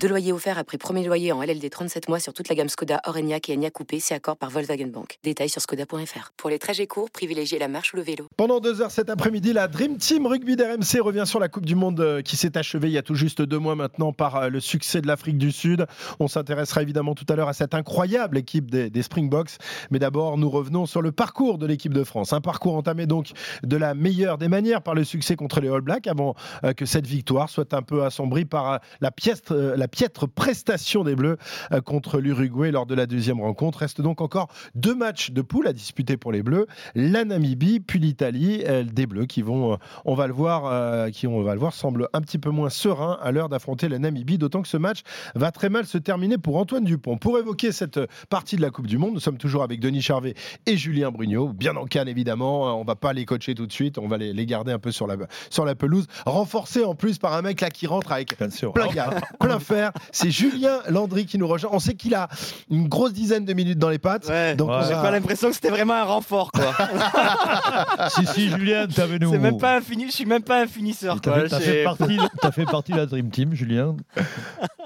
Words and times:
Deux 0.00 0.08
loyers 0.08 0.32
offerts 0.32 0.58
après 0.58 0.78
premier 0.78 1.04
loyer 1.04 1.32
en 1.32 1.42
LLD 1.42 1.68
37 1.68 2.08
mois 2.08 2.20
sur 2.20 2.32
toute 2.32 2.48
la 2.48 2.54
gamme 2.54 2.68
Skoda, 2.68 3.00
Orenia 3.06 3.38
et 3.48 3.52
Enya 3.52 3.70
Coupé, 3.70 3.98
c'est 3.98 4.14
accord 4.14 4.36
par 4.36 4.50
Volkswagen 4.50 4.86
Bank. 4.86 5.18
Détails 5.24 5.48
sur 5.48 5.60
skoda.fr. 5.60 6.32
Pour 6.36 6.50
les 6.50 6.58
trajets 6.60 6.86
courts, 6.86 7.10
privilégiez 7.10 7.58
la 7.58 7.66
marche 7.66 7.92
ou 7.92 7.96
le 7.96 8.02
vélo. 8.02 8.26
Pendant 8.36 8.60
deux 8.60 8.80
heures 8.80 8.92
cet 8.92 9.10
après-midi, 9.10 9.52
la 9.52 9.66
Dream 9.66 9.96
Team 9.96 10.26
Rugby 10.26 10.54
d'RMC 10.54 11.00
revient 11.00 11.24
sur 11.26 11.40
la 11.40 11.48
Coupe 11.48 11.66
du 11.66 11.74
Monde 11.74 12.00
euh, 12.00 12.22
qui 12.22 12.36
s'est 12.36 12.56
achevée 12.56 12.88
il 12.88 12.92
y 12.92 12.98
a 12.98 13.02
tout 13.02 13.16
juste 13.16 13.42
deux 13.42 13.58
mois 13.58 13.74
maintenant 13.74 14.12
par 14.12 14.36
euh, 14.36 14.48
le 14.48 14.60
succès 14.60 15.00
de 15.00 15.08
l'Afrique 15.08 15.38
du 15.38 15.50
Sud. 15.50 15.86
On 16.20 16.28
s'intéressera 16.28 16.82
évidemment 16.82 17.14
tout 17.16 17.26
à 17.28 17.34
l'heure 17.34 17.48
à 17.48 17.52
cette 17.52 17.74
incroyable 17.74 18.38
équipe 18.38 18.70
des, 18.70 18.88
des 18.88 19.02
Springboks. 19.02 19.56
Mais 19.90 19.98
d'abord, 19.98 20.38
nous 20.38 20.48
revenons 20.48 20.86
sur 20.86 21.02
le 21.02 21.10
parcours 21.10 21.58
de 21.58 21.66
l'équipe 21.66 21.92
de 21.92 22.04
France. 22.04 22.32
Un 22.32 22.40
parcours 22.40 22.76
entamé 22.76 23.06
donc 23.06 23.32
de 23.64 23.76
la 23.76 23.94
meilleure 23.94 24.38
des 24.38 24.48
manières 24.48 24.82
par 24.82 24.94
le 24.94 25.02
succès 25.02 25.34
contre 25.34 25.60
les 25.60 25.68
All 25.68 25.80
Blacks 25.80 26.06
avant 26.06 26.36
euh, 26.62 26.72
que 26.72 26.86
cette 26.86 27.06
victoire 27.06 27.50
soit 27.50 27.74
un 27.74 27.82
peu 27.82 28.04
assombrie 28.04 28.44
par 28.44 28.80
la, 29.00 29.10
piètre, 29.10 29.55
la 29.76 29.88
piètre 29.88 30.28
prestation 30.28 31.04
des 31.04 31.16
Bleus 31.16 31.38
euh, 31.72 31.80
contre 31.80 32.20
l'Uruguay 32.20 32.70
lors 32.70 32.86
de 32.86 32.94
la 32.94 33.06
deuxième 33.06 33.40
rencontre. 33.40 33.80
Reste 33.80 34.00
donc 34.00 34.20
encore 34.20 34.48
deux 34.74 34.94
matchs 34.94 35.30
de 35.30 35.42
poule 35.42 35.66
à 35.66 35.72
disputer 35.72 36.16
pour 36.16 36.32
les 36.32 36.42
Bleus. 36.42 36.66
La 36.94 37.24
Namibie, 37.24 37.80
puis 37.80 37.98
l'Italie. 37.98 38.62
Euh, 38.66 38.84
des 38.84 39.06
Bleus 39.06 39.26
qui 39.26 39.42
vont, 39.42 39.74
euh, 39.74 39.76
on 40.04 40.14
va 40.14 40.26
le 40.26 40.32
voir, 40.32 41.10
qui 41.10 41.26
on 41.26 41.42
va 41.42 41.54
le 41.54 41.60
voir, 41.60 41.72
semble 41.72 42.08
un 42.12 42.20
petit 42.20 42.38
peu 42.38 42.50
moins 42.50 42.70
serein 42.70 43.18
à 43.22 43.32
l'heure 43.32 43.48
d'affronter 43.48 43.88
la 43.88 43.98
Namibie. 43.98 44.38
D'autant 44.38 44.62
que 44.62 44.68
ce 44.68 44.76
match 44.76 45.00
va 45.34 45.50
très 45.50 45.68
mal 45.68 45.86
se 45.86 45.98
terminer 45.98 46.38
pour 46.38 46.56
Antoine 46.56 46.84
Dupont. 46.84 47.16
Pour 47.16 47.38
évoquer 47.38 47.72
cette 47.72 48.00
partie 48.28 48.56
de 48.56 48.62
la 48.62 48.70
Coupe 48.70 48.86
du 48.86 48.98
Monde, 48.98 49.14
nous 49.14 49.20
sommes 49.20 49.38
toujours 49.38 49.62
avec 49.62 49.80
Denis 49.80 50.02
Charvet 50.02 50.34
et 50.66 50.76
Julien 50.76 51.10
Brugnot, 51.10 51.48
bien 51.48 51.76
en 51.76 51.84
canne 51.84 52.08
évidemment. 52.08 52.78
On 52.80 52.84
va 52.84 52.96
pas 52.96 53.12
les 53.12 53.24
coacher 53.24 53.54
tout 53.54 53.66
de 53.66 53.72
suite, 53.72 53.98
on 53.98 54.08
va 54.08 54.16
les, 54.18 54.46
garder 54.46 54.72
un 54.72 54.78
peu 54.78 54.92
sur 54.92 55.06
la, 55.06 55.16
sur 55.50 55.64
la 55.64 55.74
pelouse. 55.74 56.06
Renforcé 56.24 56.84
en 56.84 56.94
plus 56.94 57.18
par 57.18 57.34
un 57.34 57.42
mec 57.42 57.60
là 57.60 57.70
qui 57.70 57.86
rentre 57.86 58.12
avec 58.12 58.36
plein, 58.36 58.48
plein 59.46 59.60
fer. 59.60 59.92
C'est 60.12 60.30
Julien 60.30 60.80
Landry 60.88 61.26
qui 61.26 61.38
nous 61.38 61.48
rejoint. 61.48 61.70
On 61.72 61.78
sait 61.78 61.94
qu'il 61.94 62.14
a 62.14 62.28
une 62.70 62.88
grosse 62.88 63.12
dizaine 63.12 63.44
de 63.44 63.52
minutes 63.52 63.78
dans 63.78 63.90
les 63.90 63.98
pattes. 63.98 64.26
donc 64.56 64.70
j'ai 64.86 64.94
pas 64.94 65.10
l'impression 65.10 65.48
que 65.48 65.54
c'était 65.54 65.70
vraiment 65.70 65.94
un 65.94 66.04
renfort. 66.04 66.52
Quoi. 66.52 66.72
si, 68.10 68.26
si, 68.26 68.50
Julien, 68.50 68.86
avec 68.96 69.20
nous. 69.20 69.30
C'est 69.30 69.38
même 69.38 69.58
pas 69.58 69.76
un 69.76 69.80
je 69.80 70.10
suis 70.12 70.26
même 70.26 70.42
pas 70.42 70.62
un 70.62 70.66
finisseur. 70.66 71.20
Tu 71.20 71.30
as, 71.30 71.48
fait 71.48 71.84
partie, 71.84 72.18
as 72.42 72.52
fait 72.52 72.64
partie 72.64 72.92
de 72.92 72.96
la 72.98 73.06
Dream 73.06 73.30
Team, 73.30 73.54
Julien. 73.54 73.96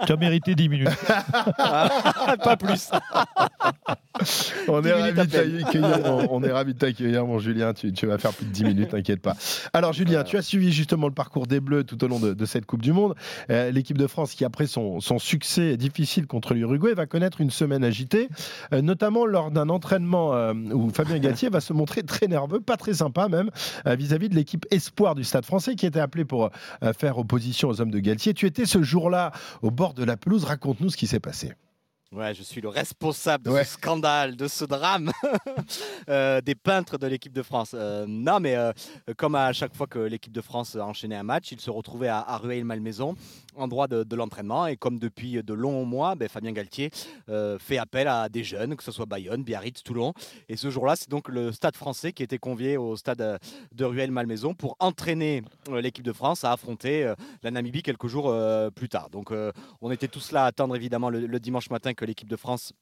tu 0.07 0.13
as 0.13 0.17
mérité 0.17 0.55
10 0.55 0.69
minutes. 0.69 0.89
pas 1.57 2.57
plus. 2.57 2.91
On, 4.69 4.83
est 4.83 4.93
ravis 4.93 5.13
de 5.13 6.29
on, 6.31 6.43
est 6.43 6.53
ravis 6.53 6.75
de 6.75 6.79
t'accueillir, 6.79 7.27
mon 7.27 7.39
Julien. 7.39 7.73
Tu, 7.73 8.07
vas 8.07 8.19
faire 8.19 8.33
plus 8.33 8.47
de 8.47 8.51
10 8.51 8.65
minutes, 8.65 8.89
t'inquiète 8.91 9.21
pas. 9.21 9.37
Alors, 9.73 9.93
Julien, 9.93 10.25
tu 10.25 10.37
as 10.37 10.43
suivi 10.43 10.73
justement 10.73 11.07
le 11.07 11.15
parcours 11.15 11.47
des 11.47 11.61
Bleus 11.61 11.85
tout 11.85 12.03
au 12.05 12.09
long 12.09 12.21
de, 12.21 12.45
cette 12.45 12.67
Coupe 12.67 12.83
du 12.83 12.93
Monde. 12.93 13.15
Euh, 13.51 13.71
l'équipe 13.71 13.99
de 13.99 14.07
France, 14.07 14.35
qui 14.35 14.45
après 14.45 14.67
son, 14.67 15.01
succès 15.19 15.77
difficile 15.77 16.27
contre 16.27 16.55
l'Uruguay, 16.55 16.95
va 16.95 17.07
connaître 17.07 17.41
une 17.41 17.51
semaine 17.51 17.85
agitée, 17.85 18.29
euh, 18.73 18.81
notamment 18.81 19.27
lors 19.27 19.51
d'un 19.51 19.69
entraînement 19.69 20.35
euh, 20.35 20.55
où 20.55 20.91
Fabien 20.91 21.19
Galtier 21.19 21.49
va 21.49 21.61
se 21.61 21.73
montrer 21.73 22.03
très 22.03 22.27
nerveux, 22.27 22.61
pas 22.61 22.77
très 22.77 22.95
sympa 22.95 23.29
même, 23.29 23.51
vis-à-vis 23.87 24.29
de 24.29 24.35
l'équipe 24.35 24.67
Espoir 24.71 25.15
du 25.15 25.25
Stade 25.25 25.45
français 25.45 25.75
qui 25.75 25.87
était 25.87 26.01
appelée 26.01 26.25
pour 26.25 26.51
faire 26.97 27.19
opposition 27.19 27.69
aux 27.69 27.81
hommes 27.81 27.91
de 27.91 27.99
Galtier. 27.99 28.35
Tu 28.35 28.47
étais 28.47 28.67
ce 28.67 28.83
jour-là 28.83 29.33
au 29.63 29.71
bord 29.71 29.95
de 29.95 30.05
la 30.05 30.17
pelouse. 30.17 30.45
Raconte-nous 30.45 30.91
ce 30.91 30.97
qui 30.97 31.07
s'est 31.07 31.21
passé. 31.21 31.53
Ouais, 32.13 32.35
je 32.35 32.43
suis 32.43 32.61
le 32.61 32.69
responsable 32.69 33.45
de 33.45 33.57
ce 33.57 33.65
scandale, 33.65 34.35
de 34.35 34.49
ce 34.49 34.65
drame 34.65 35.13
euh, 36.09 36.41
des 36.41 36.57
peintres 36.57 36.99
de 36.99 37.07
l'équipe 37.07 37.33
de 37.33 37.43
France. 37.43 37.71
Euh, 37.73 38.05
non, 38.09 38.41
mais 38.41 38.57
euh, 38.57 38.73
comme 39.17 39.37
à 39.37 39.53
chaque 39.53 39.77
fois 39.77 39.87
que 39.87 40.01
l'équipe 40.01 40.33
de 40.33 40.41
France 40.41 40.75
enchaînait 40.75 41.15
un 41.15 41.23
match, 41.23 41.53
il 41.53 41.61
se 41.61 41.71
retrouvait 41.71 42.09
à, 42.09 42.19
à 42.19 42.37
Rueil-Malmaison, 42.39 43.15
endroit 43.55 43.87
de, 43.87 44.03
de 44.03 44.17
l'entraînement. 44.17 44.67
Et 44.67 44.77
comme 44.77 44.99
depuis 44.99 45.41
de 45.41 45.55
longs 45.55 45.85
mois, 45.85 46.17
ben, 46.17 46.29
Fabien 46.29 46.51
Galtier 46.51 46.91
fait 47.61 47.79
appel 47.79 48.09
à 48.09 48.29
des 48.29 48.43
jeunes, 48.43 48.75
que 48.75 48.83
ce 48.83 48.91
soit 48.91 49.07
Bayonne, 49.07 49.45
Biarritz, 49.45 49.85
Toulon. 49.85 50.13
Et 50.49 50.57
ce 50.57 50.69
jour-là, 50.69 50.97
c'est 50.97 51.09
donc 51.09 51.29
le 51.29 51.53
stade 51.53 51.77
français 51.77 52.13
qui 52.13 52.25
était 52.25 52.39
convié 52.39 52.77
au 52.77 52.97
stade 52.97 53.39
de 53.73 53.85
Rueil-Malmaison 53.85 54.55
pour 54.55 54.75
entraîner 54.81 55.43
l'équipe 55.73 56.05
de 56.05 56.13
France 56.13 56.43
à 56.43 56.51
affronter 56.51 57.15
la 57.45 57.53
Namibie 57.53 57.85
quelques 57.85 58.09
jours 58.09 58.35
plus 58.75 58.89
tard. 58.89 59.11
Donc 59.11 59.33
on 59.81 59.91
était 59.93 60.09
tous 60.09 60.33
là 60.33 60.43
à 60.43 60.47
attendre 60.47 60.75
évidemment 60.75 61.09
le, 61.09 61.27
le 61.27 61.39
dimanche 61.39 61.71
matin 61.71 61.95
que 62.01 62.07
l'équipe 62.07 62.31
de 62.31 62.37
France 62.37 62.73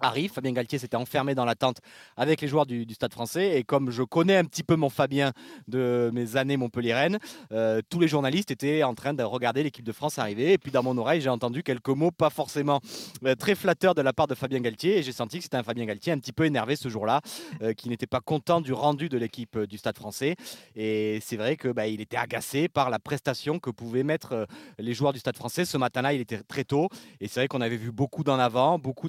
arrive. 0.00 0.32
Fabien 0.32 0.52
Galtier 0.52 0.78
s'était 0.78 0.96
enfermé 0.96 1.34
dans 1.34 1.44
la 1.44 1.54
tente 1.54 1.78
avec 2.16 2.40
les 2.40 2.48
joueurs 2.48 2.66
du, 2.66 2.86
Stade 2.92 3.12
français. 3.12 3.58
Et 3.58 3.64
comme 3.64 3.90
je 3.90 4.02
connais 4.02 4.36
un 4.36 4.44
petit 4.44 4.62
peu 4.62 4.74
mon 4.76 4.88
Fabien 4.88 5.32
de 5.68 6.10
mes 6.12 6.36
années 6.36 6.56
Montpellier-Rennes, 6.56 7.18
euh, 7.52 7.80
tous 7.88 8.00
les 8.00 8.08
journalistes 8.08 8.50
étaient 8.50 8.82
en 8.82 8.94
train 8.94 9.14
de 9.14 9.22
regarder 9.22 9.62
l'équipe 9.62 9.84
de 9.84 9.92
France 9.92 10.18
arriver. 10.18 10.52
Et 10.52 10.58
puis 10.58 10.72
dans 10.72 10.82
mon 10.82 10.96
oreille, 10.96 11.20
j'ai 11.20 11.28
entendu 11.28 11.62
quelques 11.62 11.88
mots 11.88 12.10
pas 12.10 12.30
forcément 12.30 12.80
euh, 13.24 13.34
très 13.34 13.54
flatteurs 13.54 13.94
de 13.94 14.02
la 14.02 14.12
part 14.12 14.26
de 14.26 14.34
Fabien 14.34 14.60
Galtier. 14.60 14.98
Et 14.98 15.02
j'ai 15.02 15.12
senti 15.12 15.38
que 15.38 15.44
c'était 15.44 15.56
un 15.56 15.62
Fabien 15.62 15.84
Galtier 15.84 16.12
un 16.12 16.18
petit 16.18 16.32
peu 16.32 16.44
énervé 16.44 16.76
ce 16.76 16.88
jour-là, 16.88 17.20
euh, 17.62 17.72
qui 17.74 17.88
n'était 17.88 18.06
pas 18.06 18.20
content 18.20 18.60
du 18.60 18.72
rendu 18.72 19.08
de 19.08 19.18
l'équipe 19.18 19.58
du 19.58 19.78
Stade 19.78 19.96
français. 19.96 20.36
Et 20.74 21.20
c'est 21.22 21.36
vrai 21.36 21.56
que 21.56 21.68
bah, 21.68 21.86
était 21.86 22.16
agacé 22.16 22.68
par 22.68 22.90
la 22.90 22.98
prestation 22.98 23.58
que 23.58 23.70
pouvaient 23.70 24.02
mettre 24.02 24.46
les 24.78 24.94
joueurs 24.94 25.12
du 25.12 25.18
Stade 25.18 25.36
français. 25.36 25.64
Ce 25.64 25.76
matin-là, 25.76 26.12
il 26.12 26.20
était 26.20 26.38
très 26.38 26.64
tôt. 26.64 26.88
Et 27.20 27.28
c'est 27.28 27.40
vrai 27.40 27.48
qu'on 27.48 27.60
avait 27.60 27.76
vu 27.76 27.92
beaucoup 27.92 28.24
d'en 28.24 28.38
avant, 28.38 28.78
beaucoup 28.78 29.08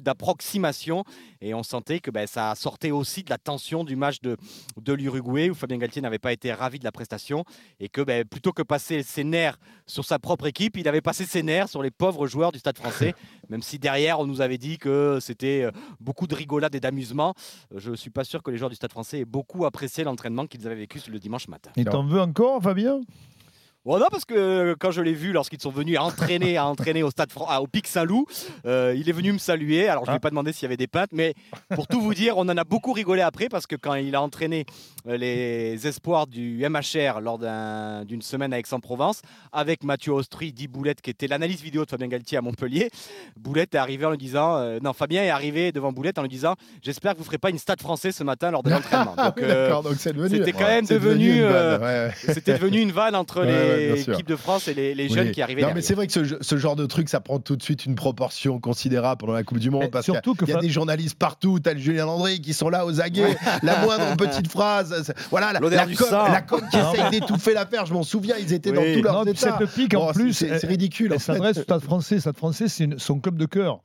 et 1.40 1.54
on 1.54 1.62
sentait 1.62 2.00
que 2.00 2.10
ben, 2.10 2.26
ça 2.26 2.54
sortait 2.54 2.90
aussi 2.90 3.22
de 3.22 3.30
la 3.30 3.38
tension 3.38 3.84
du 3.84 3.96
match 3.96 4.20
de, 4.20 4.36
de 4.80 4.92
l'Uruguay 4.92 5.50
où 5.50 5.54
Fabien 5.54 5.78
Galtier 5.78 6.02
n'avait 6.02 6.18
pas 6.18 6.32
été 6.32 6.52
ravi 6.52 6.78
de 6.78 6.84
la 6.84 6.92
prestation 6.92 7.44
et 7.78 7.88
que 7.88 8.00
ben, 8.00 8.24
plutôt 8.24 8.52
que 8.52 8.62
passer 8.62 9.02
ses 9.02 9.24
nerfs 9.24 9.58
sur 9.86 10.04
sa 10.04 10.18
propre 10.18 10.46
équipe, 10.46 10.76
il 10.76 10.88
avait 10.88 11.00
passé 11.00 11.24
ses 11.24 11.42
nerfs 11.42 11.68
sur 11.68 11.82
les 11.82 11.90
pauvres 11.90 12.26
joueurs 12.26 12.52
du 12.52 12.58
Stade 12.58 12.78
français, 12.78 13.14
même 13.48 13.62
si 13.62 13.78
derrière 13.78 14.20
on 14.20 14.26
nous 14.26 14.40
avait 14.40 14.58
dit 14.58 14.78
que 14.78 15.18
c'était 15.20 15.62
euh, 15.62 15.70
beaucoup 16.00 16.26
de 16.26 16.34
rigolade 16.34 16.74
et 16.74 16.80
d'amusement. 16.80 17.34
Je 17.74 17.90
ne 17.90 17.96
suis 17.96 18.10
pas 18.10 18.24
sûr 18.24 18.42
que 18.42 18.50
les 18.50 18.56
joueurs 18.56 18.70
du 18.70 18.76
Stade 18.76 18.92
français 18.92 19.20
aient 19.20 19.24
beaucoup 19.24 19.64
apprécié 19.64 20.04
l'entraînement 20.04 20.46
qu'ils 20.46 20.66
avaient 20.66 20.76
vécu 20.76 21.00
le 21.08 21.18
dimanche 21.18 21.48
matin. 21.48 21.70
Et 21.76 21.84
t'en 21.84 22.04
veux 22.04 22.20
encore, 22.20 22.62
Fabien? 22.62 23.00
Bon, 23.86 23.98
non, 23.98 24.08
parce 24.10 24.26
que 24.26 24.34
euh, 24.34 24.74
quand 24.78 24.90
je 24.90 25.00
l'ai 25.00 25.14
vu 25.14 25.32
lorsqu'ils 25.32 25.58
sont 25.58 25.70
venus 25.70 25.98
entraîner, 25.98 26.58
à 26.58 26.66
entraîner 26.66 27.02
au 27.02 27.10
stade 27.10 27.30
au 27.34 27.66
Pic 27.66 27.86
Saint-Loup, 27.86 28.26
euh, 28.66 28.94
il 28.94 29.08
est 29.08 29.12
venu 29.12 29.32
me 29.32 29.38
saluer. 29.38 29.88
Alors 29.88 30.04
je 30.04 30.10
ne 30.10 30.12
lui 30.12 30.16
ai 30.16 30.18
ah. 30.18 30.20
pas 30.20 30.28
demandé 30.28 30.52
s'il 30.52 30.64
y 30.64 30.66
avait 30.66 30.76
des 30.76 30.86
peintes, 30.86 31.12
mais 31.14 31.32
pour 31.74 31.86
tout 31.86 31.98
vous 31.98 32.12
dire, 32.12 32.36
on 32.36 32.42
en 32.42 32.58
a 32.58 32.64
beaucoup 32.64 32.92
rigolé 32.92 33.22
après 33.22 33.48
parce 33.48 33.66
que 33.66 33.76
quand 33.76 33.94
il 33.94 34.14
a 34.14 34.20
entraîné 34.20 34.66
euh, 35.08 35.16
les 35.16 35.86
espoirs 35.86 36.26
du 36.26 36.62
MHR 36.68 37.22
lors 37.22 37.38
d'une 38.04 38.20
semaine 38.20 38.52
à 38.52 38.58
Aix-en-Provence 38.58 39.22
avec 39.50 39.82
Mathieu 39.82 40.12
Austri, 40.12 40.52
dit 40.52 40.68
Boulette, 40.68 41.00
qui 41.00 41.08
était 41.08 41.26
l'analyse 41.26 41.62
vidéo 41.62 41.86
de 41.86 41.90
Fabien 41.90 42.08
Galtier 42.08 42.36
à 42.36 42.42
Montpellier, 42.42 42.90
Boulette 43.38 43.74
est 43.74 43.78
arrivé 43.78 44.04
en 44.04 44.10
lui 44.10 44.18
disant, 44.18 44.78
non, 44.82 44.92
Fabien 44.92 45.22
est 45.22 45.30
arrivé 45.30 45.72
devant 45.72 45.90
Boulette 45.90 46.18
en 46.18 46.22
lui 46.22 46.28
disant, 46.28 46.54
j'espère 46.82 47.12
que 47.12 47.16
vous 47.16 47.22
ne 47.22 47.28
ferez 47.28 47.38
pas 47.38 47.48
une 47.48 47.58
stade 47.58 47.80
français 47.80 48.12
ce 48.12 48.24
matin 48.24 48.50
lors 48.50 48.62
de 48.62 48.68
l'entraînement. 48.70 49.16
C'était 50.28 50.52
quand 50.52 50.66
même 50.66 50.84
devenu, 50.84 51.42
c'était 52.14 52.58
devenu 52.58 52.80
une 52.80 52.92
vanne 52.92 53.14
entre 53.14 53.42
les 53.42 53.69
l'équipe 53.76 54.26
de 54.26 54.36
France 54.36 54.68
et 54.68 54.74
les, 54.74 55.08
jeunes 55.08 55.30
qui 55.30 55.42
arrivaient. 55.42 55.62
Non, 55.62 55.72
mais 55.74 55.82
c'est 55.82 55.94
vrai 55.94 56.06
que 56.06 56.12
ce, 56.12 56.56
genre 56.56 56.76
de 56.76 56.86
truc, 56.86 57.08
ça 57.08 57.20
prend 57.20 57.38
tout 57.38 57.56
de 57.56 57.62
suite 57.62 57.86
une 57.86 57.94
proportion 57.94 58.60
considérable 58.60 59.20
pendant 59.20 59.32
la 59.32 59.42
Coupe 59.42 59.58
du 59.58 59.70
Monde. 59.70 59.90
parce 59.90 60.04
surtout 60.04 60.34
qu'il 60.34 60.48
y 60.48 60.52
a, 60.52 60.60
des 60.60 60.70
journalistes 60.70 61.18
partout. 61.18 61.58
T'as 61.60 61.74
le 61.74 61.80
Julien 61.80 62.06
Landry 62.06 62.40
qui 62.40 62.52
sont 62.52 62.68
là 62.68 62.86
aux 62.86 63.00
aguets. 63.00 63.36
La 63.62 63.84
moindre 63.84 64.16
petite 64.16 64.50
phrase. 64.50 65.12
Voilà, 65.30 65.52
la, 65.52 65.60
la, 65.60 65.86
com, 65.86 66.06
la 66.10 66.42
com 66.42 66.60
qui 66.70 66.76
essaye 66.76 67.10
d'étouffer 67.10 67.54
l'affaire. 67.54 67.86
Je 67.86 67.92
m'en 67.92 68.02
souviens, 68.02 68.36
ils 68.38 68.52
étaient 68.52 68.72
dans 68.72 68.82
tout 68.82 69.02
leur 69.02 69.26
état. 69.26 69.56
Cette 69.58 69.70
pique, 69.70 69.94
en 69.94 70.12
plus, 70.12 70.32
c'est 70.32 70.66
ridicule. 70.66 71.12
Elle 71.12 71.20
s'adresse 71.20 71.58
au 71.58 71.62
Stade 71.62 71.82
français. 71.82 72.20
Stade 72.20 72.36
français, 72.36 72.68
c'est 72.68 72.88
son 72.98 73.20
club 73.20 73.36
de 73.36 73.46
cœur. 73.46 73.80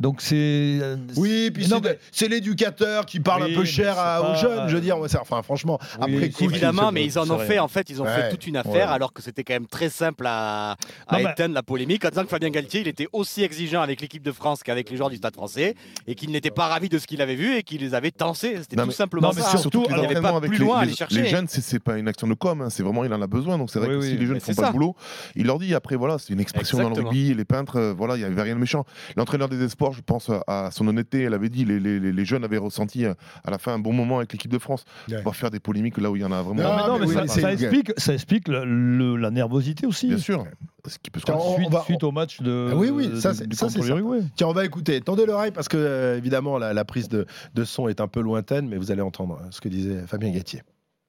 Donc 0.00 0.20
c'est. 0.20 0.36
Euh, 0.36 0.96
oui, 1.16 1.50
puis 1.50 1.68
c'est 2.12 2.28
l'éducateur 2.28 3.06
qui 3.06 3.20
parle 3.20 3.44
un 3.44 3.54
peu 3.54 3.64
cher 3.64 3.96
aux 4.22 4.36
jeunes. 4.36 4.68
Je 4.68 4.74
veux 4.74 4.82
dire, 4.82 4.98
enfin, 4.98 5.42
franchement, 5.42 5.78
après 6.00 6.30
Évidemment, 6.40 6.92
mais 6.92 7.04
ils 7.04 7.18
en 7.18 7.28
ont 7.30 7.38
fait, 7.38 7.58
en 7.58 7.68
fait, 7.68 7.90
ils 7.90 8.02
ont 8.02 8.06
fait 8.06 8.30
toute 8.30 8.46
une 8.46 8.56
affaire 8.56 8.90
alors 8.90 9.12
que 9.12 9.22
c'était 9.26 9.44
quand 9.44 9.52
même 9.54 9.66
très 9.66 9.90
simple 9.90 10.24
à, 10.26 10.72
à 10.72 10.76
Non, 11.18 11.24
mais- 11.24 11.30
éteindre 11.32 11.54
la 11.54 11.62
polémique 11.62 12.04
en 12.04 12.08
disant 12.08 12.22
que 12.22 12.28
Fabien 12.28 12.48
Galtier, 12.50 12.80
il 12.80 12.88
était 12.88 13.08
aussi 13.12 13.42
exigeant 13.42 13.82
avec 13.82 14.00
l'équipe 14.00 14.22
de 14.22 14.32
France 14.32 14.62
qu'avec 14.62 14.88
les 14.90 14.96
joueurs 14.96 15.10
du 15.10 15.16
Stade 15.16 15.34
français 15.34 15.74
et 16.06 16.14
qu'il 16.14 16.30
n'était 16.30 16.50
pas 16.50 16.68
ravi 16.68 16.88
de 16.88 16.98
ce 16.98 17.06
qu'il 17.06 17.20
avait 17.20 17.34
vu 17.34 17.56
et 17.56 17.62
qu'il 17.62 17.80
les 17.82 17.94
avait 17.94 18.10
tensés. 18.10 18.56
C'était 18.62 18.76
tout 18.76 18.86
mais- 18.86 18.92
simplement 18.92 19.28
non, 19.28 19.34
mais 19.36 19.42
ça. 19.42 19.58
surtout, 19.58 19.82
les 19.88 19.94
il 19.94 20.00
n'y 20.00 20.06
avait 20.06 20.20
pas 20.20 20.30
avec 20.36 20.50
plus 20.50 20.58
les- 20.58 20.64
loin 20.64 20.78
à 20.78 20.80
les, 20.82 20.88
aller 20.88 20.96
chercher. 20.96 21.22
les 21.22 21.28
jeunes, 21.28 21.48
c'est- 21.48 21.60
c'est 21.60 21.78
pas 21.78 21.98
une 21.98 22.08
action 22.08 22.26
de 22.26 22.34
com, 22.34 22.62
hein, 22.62 22.70
c'est 22.70 22.82
vraiment 22.82 23.04
il 23.04 23.12
en 23.12 23.20
a 23.20 23.26
besoin. 23.26 23.58
Donc 23.58 23.70
c'est 23.70 23.78
vrai 23.78 23.88
Oui, 23.88 23.94
que 23.96 24.00
oui. 24.00 24.08
si 24.10 24.16
les 24.16 24.26
jeunes 24.26 24.34
Mais 24.34 24.40
font 24.40 24.54
pas 24.54 24.66
le 24.68 24.72
boulot, 24.72 24.96
il 25.34 25.46
leur 25.46 25.58
dit 25.58 25.74
après 25.74 25.96
voilà, 25.96 26.18
c'est 26.18 26.32
une 26.32 26.40
expression 26.40 26.78
dans 26.78 26.84
le 26.84 26.88
Exactement. 26.90 27.10
rugby. 27.10 27.34
Les 27.34 27.44
peintres, 27.44 27.76
euh, 27.76 27.92
voilà, 27.92 28.16
il 28.16 28.20
y 28.20 28.24
avait 28.24 28.42
rien 28.42 28.54
de 28.54 28.60
méchant. 28.60 28.84
L'entraîneur 29.16 29.48
des 29.48 29.62
espoirs, 29.64 29.92
je 29.92 30.00
pense 30.02 30.30
à 30.46 30.70
son 30.70 30.86
honnêteté, 30.86 31.22
elle 31.22 31.34
avait 31.34 31.48
dit 31.48 31.64
les, 31.64 31.80
les, 31.80 31.98
les- 31.98 32.12
les 32.12 32.24
jeunes 32.24 32.44
avaient 32.44 32.56
ressenti 32.58 33.04
euh, 33.04 33.14
à 33.44 33.50
la 33.50 33.58
fin 33.58 33.72
un 33.74 33.78
bon 33.78 33.92
moment 33.92 34.18
avec 34.18 34.32
l'équipe 34.32 34.50
de 34.52 34.58
France. 34.58 34.84
Ouais. 35.08 35.16
On 35.20 35.22
va 35.28 35.32
faire 35.32 35.50
des 35.50 35.60
polémiques 35.60 35.98
là 35.98 36.10
où 36.10 36.16
il 36.16 36.22
y 36.22 36.24
en 36.24 36.32
a 36.32 36.42
vraiment. 36.42 36.62
Non, 36.62 36.68
Non, 36.68 36.98
mais, 36.98 37.06
non, 37.06 37.20
mais 37.22 37.26
ça, 37.28 37.52
explique, 37.52 37.92
ça 37.96 38.12
explique 38.14 38.48
le- 38.48 38.64
le- 38.64 39.15
la 39.16 39.30
nervosité 39.30 39.86
aussi. 39.86 40.08
Bien 40.08 40.18
sûr. 40.18 40.44
Ce 40.86 40.98
qui 40.98 41.10
peut 41.10 41.18
se 41.20 41.24
Tiens, 41.24 41.34
on- 41.38 41.56
Suite, 41.56 41.70
va- 41.72 41.82
suite 41.82 42.04
au 42.04 42.12
match 42.12 42.40
de, 42.40 42.68
Ah 42.70 42.76
oui, 42.76 42.90
oui, 42.90 43.20
ça, 43.20 43.34
c'est- 43.34 43.44
l'Uruguay. 43.82 44.20
Tiens, 44.36 44.46
on 44.48 44.52
va 44.52 44.64
écouter. 44.64 45.00
Tendez 45.00 45.26
l'oreille 45.26 45.50
parce 45.50 45.68
que, 45.68 45.76
euh, 45.76 46.16
évidemment, 46.16 46.58
la, 46.58 46.72
la 46.74 46.84
prise 46.84 47.08
de, 47.08 47.26
de 47.54 47.64
son 47.64 47.88
est 47.88 48.00
un 48.00 48.08
peu 48.08 48.20
lointaine, 48.20 48.68
mais 48.68 48.76
vous 48.76 48.90
allez 48.92 49.02
entendre 49.02 49.38
euh, 49.42 49.46
ce 49.50 49.60
que 49.60 49.68
disait 49.68 50.04
Fabien 50.06 50.30
Gatier. 50.30 50.62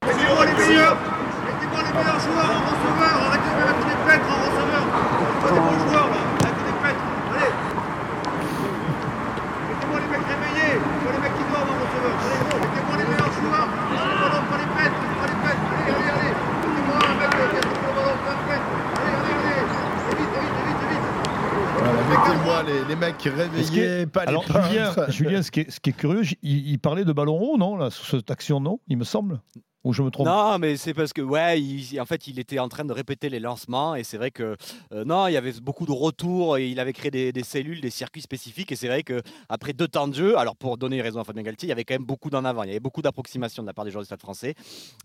Mettez-moi 0.05 0.45
les 0.45 0.53
meilleurs 0.53 0.95
Mettez-moi 0.97 1.81
les 1.83 1.93
meilleurs 1.93 2.19
joueurs 2.19 2.49
en 2.49 2.61
receveur 2.69 3.15
Arrêtez 3.27 3.49
de 3.53 3.59
mettre 3.65 3.85
des 3.87 3.99
pètres 4.09 4.29
en 4.29 4.39
receveur 4.45 4.83
Pas 5.41 5.51
des 5.51 5.59
bons 5.59 5.79
joueurs 5.89 6.07
là 6.09 6.19
Arrêtez 6.41 6.63
des 6.67 6.77
pètres 6.81 7.05
Allez 7.37 7.51
Mettez-moi 9.67 9.97
les 10.01 10.09
mecs 10.11 10.27
réveillés 10.27 10.73
Pas 10.77 11.11
les 11.13 11.21
mecs 11.21 11.35
qui 11.37 11.45
dorment 11.51 11.71
en 11.71 11.77
receveur 11.81 12.13
Allez 12.17 12.39
gros 12.47 12.59
Mettez-moi 12.61 12.95
les 12.97 13.07
meilleurs 13.09 13.33
joueurs 13.37 13.67
Laissez 13.91 14.09
le 14.09 14.17
ballon, 14.21 14.41
pas 14.47 14.57
les 14.61 14.69
pètres 14.77 14.99
Pas 15.17 15.27
les 15.27 15.39
pètres 15.43 15.65
Allez, 15.67 15.93
allez, 15.97 16.09
allez 16.17 16.33
Mettez-moi 16.67 16.97
un 16.97 17.15
mec 17.17 17.29
qui 17.33 17.41
a 17.41 17.61
touché 17.67 17.81
le 17.87 17.93
ballon, 17.97 18.15
pas 18.25 18.35
de 18.37 18.43
pètres 18.47 18.69
Allez, 18.97 19.15
allez, 19.17 19.35
allez 19.37 19.65
Vite, 20.07 20.33
vite, 20.37 20.45
vite, 20.45 20.67
vite, 20.67 20.83
vite 20.91 21.07
Voilà, 21.77 22.01
Mettez-moi 22.11 22.57
les, 22.67 22.79
les 22.86 22.86
mecs 22.97 23.21
réveillés, 23.21 24.03
que- 24.03 24.05
pas 24.05 24.23
les 24.25 24.29
Alors, 24.29 24.45
peintres. 24.45 24.67
Julien, 24.69 24.93
Julien, 25.09 25.41
ce, 25.41 25.51
qui 25.51 25.61
est, 25.61 25.71
ce 25.71 25.79
qui 25.79 25.91
est 25.91 25.93
curieux, 25.93 26.23
il 26.41 26.79
parlait 26.79 27.05
de 27.05 27.13
ballon 27.13 27.35
rond, 27.35 27.57
non, 27.57 27.75
là, 27.77 27.89
sur 27.89 28.05
cette 28.05 28.29
action, 28.31 28.59
non 28.59 28.79
Il 28.87 28.97
me 28.97 29.03
semble 29.03 29.41
Ou 29.87 29.93
je 29.93 30.01
me 30.03 30.09
trompe 30.11 30.27
Non, 30.27 30.59
mais 30.59 30.75
c'est 30.75 30.93
parce 30.93 31.13
que, 31.13 31.21
ouais, 31.21 31.61
il- 31.61 31.99
en 32.01 32.05
fait, 32.05 32.27
il 32.27 32.39
était 32.39 32.59
en 32.59 32.67
train 32.67 32.83
de 32.83 32.91
répéter 32.91 33.29
les 33.29 33.39
lancements 33.39 33.95
et 33.95 34.03
c'est 34.03 34.17
vrai 34.17 34.31
que, 34.31 34.57
euh, 34.91 35.05
non, 35.05 35.27
il 35.27 35.33
y 35.33 35.37
avait 35.37 35.53
beaucoup 35.61 35.85
de 35.85 35.91
retours 35.91 36.57
et 36.57 36.67
il 36.67 36.79
avait 36.79 36.91
créé 36.93 37.09
des, 37.09 37.31
des 37.31 37.43
cellules, 37.43 37.79
des 37.79 37.89
circuits 37.89 38.21
spécifiques 38.21 38.71
et 38.71 38.75
c'est 38.75 38.87
vrai 38.87 39.03
que 39.03 39.21
après 39.47 39.71
deux 39.73 39.87
temps 39.87 40.07
de 40.09 40.13
jeu, 40.13 40.37
alors 40.37 40.55
pour 40.55 40.77
donner 40.77 41.01
raison 41.01 41.19
à 41.21 41.23
Fabien 41.23 41.43
Galtier, 41.43 41.67
il 41.67 41.69
y 41.69 41.71
avait 41.71 41.85
quand 41.85 41.93
même 41.95 42.03
beaucoup 42.05 42.29
d'en 42.29 42.43
avant, 42.43 42.63
il 42.63 42.67
y 42.67 42.71
avait 42.71 42.79
beaucoup 42.81 43.01
d'approximations 43.01 43.63
de 43.63 43.67
la 43.67 43.73
part 43.73 43.85
des 43.85 43.91
joueurs 43.91 44.03
du 44.03 44.07
Stade 44.07 44.19
français 44.19 44.55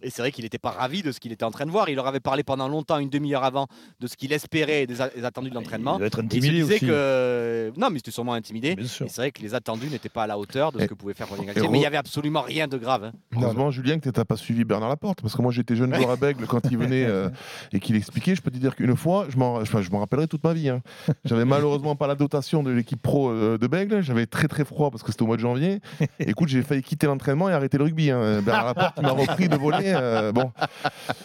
et 0.03 0.11
c'est 0.11 0.21
vrai 0.23 0.33
qu'il 0.33 0.43
n'était 0.45 0.59
pas 0.59 0.71
ravi 0.71 1.03
de 1.03 1.13
ce 1.13 1.21
qu'il 1.21 1.31
était 1.33 1.45
en 1.45 1.51
train 1.53 1.67
de 1.67 1.71
voir. 1.71 1.89
Il 1.89 1.95
leur 1.95 2.07
avait 2.09 2.21
parlé 2.21 2.43
pendant 2.43 2.67
longtemps, 2.69 2.99
une 2.99 3.09
demi-heure 3.11 3.45
avant, 3.45 3.69
de 4.01 4.07
ce 4.09 4.17
qu'il 4.17 4.33
espérait 4.33 4.83
et 4.83 4.87
des, 4.89 5.01
a- 5.01 5.09
des 5.11 5.25
attendus 5.25 5.51
de 5.51 5.55
l'entraînement. 5.55 5.95
Il 5.95 5.99
doit 5.99 6.07
être 6.09 6.19
Et 6.21 6.25
il 6.25 6.31
se 6.33 6.37
intimidé 6.49 6.63
aussi. 6.75 6.87
que, 6.87 7.73
non, 7.77 7.89
mais 7.91 7.99
c'était 7.99 8.11
sûrement 8.11 8.35
intimidé. 8.35 8.75
C'est 9.09 9.17
vrai 9.17 9.31
que 9.31 9.43
les 9.43 9.55
attendus 9.55 9.87
n'étaient 9.89 10.09
pas 10.09 10.25
à 10.25 10.27
la 10.27 10.39
hauteur 10.39 10.73
de 10.73 10.81
ce 10.81 10.87
que 10.87 10.95
pouvait 10.95 11.15
faire 11.15 11.29
Fabien 11.29 11.45
Galtier, 11.45 11.69
mais 11.69 11.79
il 11.79 11.83
y 11.83 11.87
avait 11.87 11.97
absolument 11.97 12.41
rien 12.43 12.67
de 12.67 12.77
grave. 12.79 13.05
hein. 13.05 13.13
Heureusement, 13.41 13.71
Julien, 13.71 13.99
que 13.99 14.09
tu 14.11 14.19
n'as 14.19 14.25
pas 14.25 14.37
suivi 14.37 14.65
Bernard 14.73 14.89
Laporte. 14.89 15.21
Parce 15.23 15.37
que 15.37 15.43
moi, 15.43 15.53
j'étais 15.53 15.77
jeune 15.77 15.95
joueur 15.95 16.11
à 16.11 16.17
Bègle 16.17 16.47
quand 16.47 16.61
il 16.71 16.79
venait 16.79 17.05
euh, 17.07 17.29
et 17.73 17.81
qu'il 17.81 17.95
expliquait. 17.97 18.35
Je 18.35 18.43
peux 18.43 18.51
te 18.51 18.57
dire 18.59 18.75
qu'une 18.75 18.97
fois, 18.97 19.27
je 19.29 19.37
m'en 19.37 19.65
je 19.65 19.91
m'en 19.91 20.01
rappellerai 20.01 20.27
toute 20.29 20.43
ma 20.45 20.53
vie. 20.53 20.69
hein. 20.69 20.81
J'avais 21.25 21.45
malheureusement 21.45 21.95
pas 21.97 22.07
la 22.07 22.15
dotation 22.15 22.63
de 22.63 22.71
l'équipe 22.71 23.01
pro 23.01 23.31
euh, 23.31 23.59
de 23.59 23.67
Bègle. 23.67 24.01
J'avais 24.03 24.27
très 24.27 24.49
très 24.49 24.65
froid 24.65 24.91
parce 24.91 25.03
que 25.03 25.11
c'était 25.13 25.23
au 25.23 25.27
mois 25.27 25.37
de 25.37 25.43
janvier. 25.43 25.81
Écoute, 26.19 26.49
j'ai 26.49 26.63
failli 26.63 26.83
quitter 26.83 27.07
l'entraînement 27.07 27.49
et 27.49 27.53
arrêter 27.53 27.79
le 27.79 27.85
rugby. 27.85 28.11
hein. 28.11 28.41
Bernard 28.43 28.67
Laporte 28.67 29.01
m'a 29.03 29.11
repris 29.11 29.49
de 29.49 29.57
voler. 29.57 29.93
euh, 29.95 30.33
bon, 30.33 30.51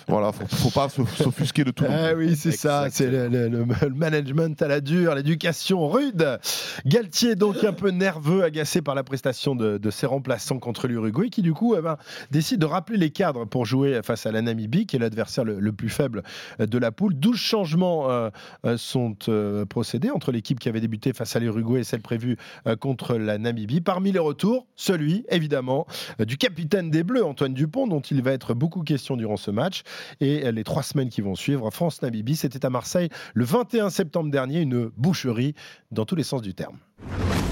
voilà, 0.08 0.32
faut, 0.32 0.46
faut 0.48 0.70
pas 0.70 0.90
s'offusquer 0.90 1.64
de 1.64 1.72
tout. 1.72 1.86
Ah 1.90 2.14
oui, 2.16 2.36
c'est 2.36 2.52
ça, 2.52 2.88
c'est 2.92 3.10
le, 3.10 3.28
le- 3.28 3.48
le- 3.50 3.66
le 3.82 3.90
management 3.96 4.62
à 4.62 4.68
la 4.68 4.82
dure, 4.82 5.16
l'éducation 5.16 5.88
rude. 5.88 6.40
Galtier, 6.86 7.36
donc 7.36 7.64
un 7.64 7.74
peu 7.74 7.90
nerveux, 7.92 8.44
agacé 8.44 8.82
par 8.82 8.96
la 8.96 9.04
prestation 9.04 9.56
de, 9.56 9.78
de 9.78 9.90
ses 9.92 10.06
remplaçants 10.06 10.60
contre 10.60 10.88
l'Uruguay, 10.88 11.30
qui 11.30 11.42
du 11.42 11.54
coup 11.54 11.76
eh 11.78 11.82
ben, 11.82 11.98
décide 12.32 12.60
de 12.60 12.66
rappeler 12.66 12.98
les 12.98 13.10
pour 13.34 13.66
jouer 13.66 14.02
face 14.04 14.26
à 14.26 14.32
la 14.32 14.42
Namibie, 14.42 14.86
qui 14.86 14.96
est 14.96 15.00
l'adversaire 15.00 15.44
le, 15.44 15.72
plus 15.72 15.90
faible 15.90 16.24
de 16.60 16.78
la 16.78 16.92
poule. 16.92 17.14
12 17.14 17.38
changements 17.38 18.10
euh, 18.10 18.30
euh, 18.66 18.78
sont 18.78 19.16
euh, 19.28 19.66
procédés 19.66 20.10
entre 20.10 20.32
l'équipe 20.32 20.60
qui 20.60 20.70
avait 20.70 20.82
débuté 20.82 21.14
face 21.14 21.36
à 21.36 21.40
l'Uruguay 21.40 21.82
et 21.82 21.84
celle 21.84 22.02
prévue 22.02 22.38
euh, 22.66 22.76
contre 22.76 23.16
la 23.16 23.38
Namibie. 23.38 23.82
Parmi 23.82 24.12
les 24.12 24.20
retours, 24.20 24.68
celui, 24.76 25.26
évidemment, 25.30 25.86
euh, 26.20 26.26
du 26.26 26.38
capitaine 26.38 26.90
des 26.90 27.04
Bleus, 27.04 27.26
Antoine 27.26 27.54
Dupont, 27.54 27.88
dont 27.88 28.02
il 28.02 28.22
va 28.22 28.32
être 28.32 28.54
beaucoup 28.54 28.84
question 28.84 29.18
durant 29.18 29.38
ce 29.38 29.52
match 29.52 29.84
et 30.20 30.46
euh, 30.46 30.52
les 30.52 30.64
trois 30.64 30.84
semaines 30.84 31.10
qui 31.10 31.22
vont 31.22 31.36
suivre. 31.36 31.70
France-Namibie, 31.70 32.36
c'était 32.36 32.66
à 32.66 32.70
Marseille 32.70 33.10
le 33.34 33.46
21 33.46 33.90
septembre 33.90 34.32
dernier, 34.32 34.62
une 34.62 34.88
boucherie 34.98 35.54
dans 35.92 36.06
tous 36.06 36.16
les 36.16 36.24
sens 36.24 36.42
du 36.42 36.54
terme. 36.54 36.78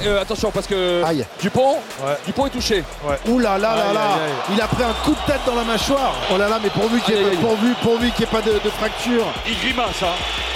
Euh, 0.06 0.22
attention 0.22 0.52
parce 0.52 0.68
que 0.68 1.04
Aïe. 1.04 1.26
Dupont, 1.42 1.78
Dupont 2.26 2.46
est 2.46 2.52
touché. 2.52 2.84
Ouh 3.28 3.40
là 3.40 3.58
là 3.58 3.76
là 3.76 3.86
Aïe, 3.88 3.94
là 3.94 4.02
aïe, 4.02 4.22
aïe. 4.26 4.32
Il 4.54 4.62
a 4.62 4.68
pris 4.68 4.84
un 4.84 4.94
coup 5.04 5.16
de 5.16 5.32
tête 5.32 5.42
dans 5.46 5.56
la 5.56 5.64
mâchoire 5.64 6.14
Oh 6.32 6.38
là 6.38 6.48
là, 6.48 6.60
mais 6.62 6.70
pourvu 6.70 7.00
qu'il 7.02 7.16
n'y 7.16 7.22
ait, 7.22 7.38
pourvu, 7.38 7.74
pourvu 7.82 8.12
pas 8.32 8.42
de, 8.42 8.54
de 8.54 8.70
fracture 8.70 9.26
Il 9.48 9.58
grimace. 9.60 10.04
Hein. 10.04 10.14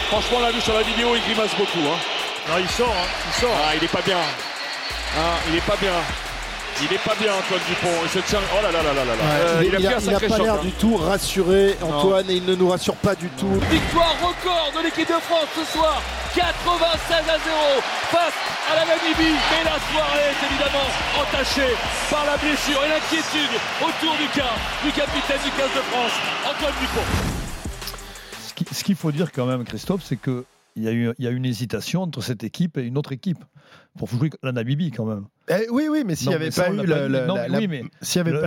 Franchement, 0.10 0.38
on 0.40 0.42
l'a 0.42 0.52
vu 0.52 0.62
sur 0.62 0.74
la 0.74 0.84
vidéo, 0.84 1.10
il 1.16 1.22
grimace 1.22 1.56
beaucoup. 1.58 1.88
Hein. 1.88 1.98
Non, 2.50 2.56
il 2.60 2.70
sort, 2.70 2.90
hein, 2.90 3.08
il 3.28 3.42
sort. 3.42 3.56
Ah, 3.68 3.76
il 3.76 3.84
est 3.84 3.92
pas 3.92 4.02
bien. 4.02 4.18
Ah, 5.18 5.38
il 5.50 5.56
est 5.58 5.66
pas 5.66 5.78
bien. 5.82 5.94
Il 6.82 6.94
est 6.94 7.04
pas 7.04 7.16
bien, 7.20 7.32
Antoine 7.34 7.60
Dupont. 7.68 7.90
Il 8.04 8.10
se 8.10 8.20
tient. 8.20 8.40
Oh 8.54 8.64
là 8.64 8.72
là 8.72 8.82
là 8.84 8.94
là 8.94 9.06
là 9.06 9.16
là. 9.16 9.24
Euh, 9.42 9.64
il, 9.66 9.76
a 9.76 9.80
il 9.80 9.86
pris 9.86 9.94
a, 9.94 9.98
un 9.98 10.00
il 10.02 10.10
a 10.10 10.14
sacré 10.14 10.28
pas 10.28 10.38
l'air 10.38 10.54
hein. 10.54 10.60
du 10.62 10.72
tout 10.72 10.96
rassuré, 10.96 11.78
Antoine, 11.82 12.30
et 12.30 12.36
il 12.36 12.46
ne 12.46 12.56
nous 12.56 12.70
rassure 12.70 12.96
pas 12.96 13.16
du 13.16 13.30
tout. 13.30 13.60
Victoire 13.70 14.14
record 14.22 14.72
de 14.78 14.84
l'équipe 14.84 15.08
de 15.08 15.20
France 15.20 15.48
ce 15.56 15.66
soir. 15.78 16.02
96 16.36 17.30
à 17.30 17.38
0 17.40 17.82
face 18.12 18.34
à 18.72 18.76
la 18.76 18.86
Namibie. 18.86 19.36
Mais 19.52 19.64
la 19.64 19.78
soirée 19.92 20.30
est 20.32 20.46
évidemment 20.46 20.88
entachée 21.20 21.74
par 22.10 22.26
la 22.26 22.38
blessure 22.38 22.80
et 22.86 22.90
l'inquiétude 22.90 23.54
autour 23.82 24.16
du 24.18 24.28
cas 24.38 24.54
du 24.84 24.92
capitaine 24.92 25.42
du 25.44 25.52
15 25.52 25.66
de 25.76 25.82
France, 25.90 26.12
Antoine 26.46 26.74
Dupont. 26.80 27.08
Ce 28.48 28.54
qui- 28.54 28.66
Ce 28.76 28.84
qu'il 28.84 28.96
faut 28.96 29.12
dire 29.12 29.32
quand 29.32 29.46
même, 29.46 29.64
Christophe, 29.64 30.02
c'est 30.04 30.18
que 30.18 30.46
il 30.76 30.84
y, 30.84 30.88
a 30.88 30.92
eu, 30.92 31.12
y 31.18 31.28
a 31.28 31.32
une 31.32 31.46
hésitation 31.46 32.04
entre 32.04 32.22
cette 32.22 32.44
équipe 32.44 32.78
et 32.78 32.84
une 32.84 32.98
autre 32.98 33.12
équipe 33.12 33.44
pour 33.98 34.08
jouer 34.10 34.30
la 34.44 34.52
Namibie 34.52 34.92
quand 34.92 35.06
même. 35.06 35.26
Eh 35.52 35.68
oui, 35.72 35.88
oui, 35.90 36.04
mais 36.06 36.16
s'il 36.16 36.30
n'y 36.30 36.36
avait 36.36 36.52
pas 36.52 36.70
eu 36.72 36.76
l'a 36.86 37.08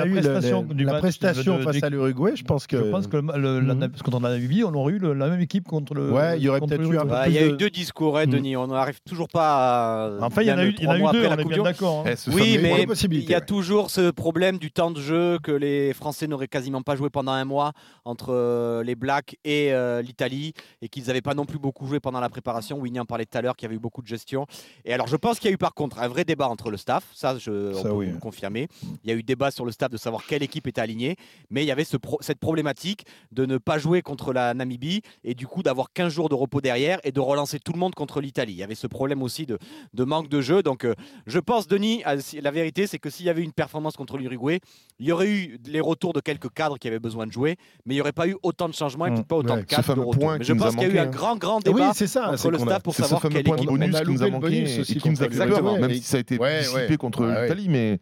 prestation 0.04 0.64
le- 0.68 0.74
du 0.74 0.84
la 0.84 0.92
match 0.92 1.00
prestation 1.02 1.58
de- 1.58 1.62
face 1.62 1.80
de- 1.80 1.84
à 1.86 1.90
l'Uruguay, 1.90 2.32
je 2.36 2.44
pense 2.44 2.68
que. 2.68 2.76
Je 2.76 2.90
pense 2.90 3.08
que 3.08 3.16
le- 3.16 3.22
le- 3.38 3.60
la, 3.60 3.74
Mhm. 3.74 3.90
dans 4.08 4.20
la 4.20 4.30
Namibie, 4.30 4.62
on 4.62 4.72
aurait 4.74 4.92
eu 4.94 4.98
le- 4.98 5.12
la 5.12 5.28
même 5.28 5.40
équipe 5.40 5.66
contre 5.66 5.94
le. 5.94 6.12
Ouais, 6.12 6.38
il 6.38 6.44
y 6.44 6.48
aurait 6.48 6.60
contre 6.60 6.76
peut-être 6.76 6.92
eu 6.92 6.98
un 6.98 7.02
peu. 7.02 7.08
Bah, 7.08 7.28
il 7.28 7.34
y 7.34 7.38
a 7.38 7.46
eu 7.46 7.50
de- 7.50 7.56
deux 7.56 7.70
discours, 7.70 8.16
hein, 8.18 8.26
Mm. 8.26 8.30
Denis. 8.30 8.56
On 8.56 8.68
n'arrive 8.68 9.00
toujours 9.04 9.26
pas 9.28 10.06
à. 10.06 10.10
Enfin, 10.20 10.42
il 10.42 10.48
y 10.48 10.52
en 10.52 10.58
a 10.58 10.64
eu, 10.64 10.74
il 10.78 10.84
y 10.84 10.86
en 10.86 10.90
a 10.92 10.98
trois 10.98 11.10
eu 11.10 11.12
deux, 11.14 11.26
on 11.26 11.30
la 11.36 11.40
est 11.42 11.44
bien 11.44 11.62
d'accord. 11.64 12.04
hein. 12.06 12.12
Eh, 12.26 12.30
Oui, 12.30 12.58
mais 12.62 12.86
il 13.10 13.28
y 13.28 13.34
a 13.34 13.40
toujours 13.40 13.90
ce 13.90 14.10
problème 14.12 14.58
du 14.58 14.70
temps 14.70 14.92
de 14.92 15.00
jeu 15.00 15.38
que 15.42 15.50
les 15.50 15.92
Français 15.94 16.28
n'auraient 16.28 16.46
quasiment 16.48 16.82
pas 16.82 16.94
joué 16.94 17.10
pendant 17.10 17.32
un 17.32 17.44
mois 17.44 17.72
entre 18.04 18.28
euh, 18.32 18.84
les 18.84 18.94
Blacks 18.94 19.36
et 19.44 19.72
euh, 19.72 20.02
l'Italie 20.02 20.52
et 20.82 20.88
qu'ils 20.88 21.06
n'avaient 21.08 21.20
pas 21.20 21.34
non 21.34 21.46
plus 21.46 21.58
beaucoup 21.58 21.86
joué 21.86 21.98
pendant 21.98 22.20
la 22.20 22.28
préparation. 22.28 22.78
Winnie 22.78 23.00
en 23.00 23.04
parlait 23.06 23.26
tout 23.26 23.36
à 23.38 23.42
l'heure 23.42 23.56
qu'il 23.56 23.66
y 23.66 23.68
avait 23.68 23.76
eu 23.76 23.80
beaucoup 23.80 24.02
de 24.02 24.06
gestion. 24.06 24.46
Et 24.84 24.94
alors, 24.94 25.01
je 25.06 25.16
pense 25.16 25.38
qu'il 25.38 25.48
y 25.48 25.52
a 25.52 25.54
eu 25.54 25.58
par 25.58 25.74
contre 25.74 25.98
un 26.00 26.08
vrai 26.08 26.24
débat 26.24 26.48
entre 26.48 26.70
le 26.70 26.76
staff. 26.76 27.04
Ça, 27.14 27.36
je, 27.38 27.72
on 27.72 27.74
Ça, 27.82 27.82
peut 27.88 27.94
oui. 27.94 28.06
vous 28.06 28.12
le 28.14 28.18
confirmer. 28.18 28.68
Il 29.04 29.10
y 29.10 29.12
a 29.12 29.16
eu 29.16 29.22
débat 29.22 29.50
sur 29.50 29.64
le 29.64 29.72
staff 29.72 29.90
de 29.90 29.96
savoir 29.96 30.24
quelle 30.26 30.42
équipe 30.42 30.66
était 30.66 30.80
alignée. 30.80 31.16
Mais 31.50 31.62
il 31.62 31.66
y 31.66 31.70
avait 31.70 31.84
ce 31.84 31.96
pro- 31.96 32.18
cette 32.20 32.38
problématique 32.38 33.04
de 33.32 33.46
ne 33.46 33.58
pas 33.58 33.78
jouer 33.78 34.02
contre 34.02 34.32
la 34.32 34.54
Namibie 34.54 35.02
et 35.24 35.34
du 35.34 35.46
coup 35.46 35.62
d'avoir 35.62 35.92
15 35.92 36.12
jours 36.12 36.28
de 36.28 36.34
repos 36.34 36.60
derrière 36.60 36.98
et 37.04 37.12
de 37.12 37.20
relancer 37.20 37.58
tout 37.58 37.72
le 37.72 37.78
monde 37.78 37.94
contre 37.94 38.20
l'Italie. 38.20 38.52
Il 38.52 38.58
y 38.58 38.62
avait 38.62 38.74
ce 38.74 38.86
problème 38.86 39.22
aussi 39.22 39.46
de, 39.46 39.58
de 39.94 40.04
manque 40.04 40.28
de 40.28 40.40
jeu. 40.40 40.62
Donc, 40.62 40.84
euh, 40.84 40.94
je 41.26 41.38
pense, 41.38 41.66
Denis, 41.68 42.02
à- 42.04 42.18
si- 42.18 42.40
la 42.40 42.50
vérité, 42.50 42.86
c'est 42.86 42.98
que 42.98 43.10
s'il 43.10 43.26
y 43.26 43.30
avait 43.30 43.42
une 43.42 43.52
performance 43.52 43.96
contre 43.96 44.18
l'Uruguay, 44.18 44.60
il 44.98 45.06
y 45.06 45.12
aurait 45.12 45.28
eu 45.30 45.58
les 45.66 45.80
retours 45.80 46.12
de 46.12 46.20
quelques 46.20 46.50
cadres 46.52 46.78
qui 46.78 46.88
avaient 46.88 46.98
besoin 47.00 47.26
de 47.26 47.32
jouer, 47.32 47.56
mais 47.86 47.94
il 47.94 47.96
n'y 47.96 48.00
aurait 48.00 48.12
pas 48.12 48.28
eu 48.28 48.36
autant 48.42 48.68
de 48.68 48.74
changements 48.74 49.06
et 49.06 49.10
Mm. 49.10 49.14
peut-être 49.14 49.26
pas 49.28 49.36
autant 49.36 49.54
Ouais. 49.54 49.60
de 49.62 49.66
cadres 49.66 49.94
de 49.94 50.00
retour. 50.00 50.32
Mais 50.38 50.44
je 50.44 50.52
pense 50.52 50.74
qu'il 50.74 50.82
y 50.82 50.86
a 50.86 50.88
eu 50.94 50.98
un 50.98 51.02
hein. 51.04 51.06
grand, 51.06 51.36
grand 51.36 51.56
Oui, 51.66 51.72
débat 51.74 51.92
ça. 51.94 52.30
entre 52.32 52.50
le 52.50 52.58
staff 52.58 52.82
pour 52.82 52.94
savoir 52.94 53.20
quelle 53.22 53.36
équipe. 53.38 53.66
bonus 53.66 53.68
on 53.90 53.94
a 53.94 54.00
qui 54.00 54.06
nous 54.06 54.12
loupé 54.12 54.22
a 54.22 54.26
le 54.26 54.32
manqué 54.32 54.46
bonus 54.62 54.78
et 54.92 54.96
aussi 54.96 55.00
qui 55.00 55.10
nous 55.10 55.22
a 55.22 55.26
contre 55.26 55.36
fait 55.38 55.46
l'Uruguay. 55.46 55.62
peur, 55.70 55.80
même 55.80 55.90
Et- 55.90 55.94
si 55.94 56.02
ça 56.02 56.16
a 56.16 56.20
été 56.20 56.38
Ouais, 56.38 56.58
dissipé 56.60 56.86
ouais. 56.88 56.96
contre 56.96 57.26
ouais. 57.26 57.42
l'Italie, 57.42 57.68
mais 57.68 57.98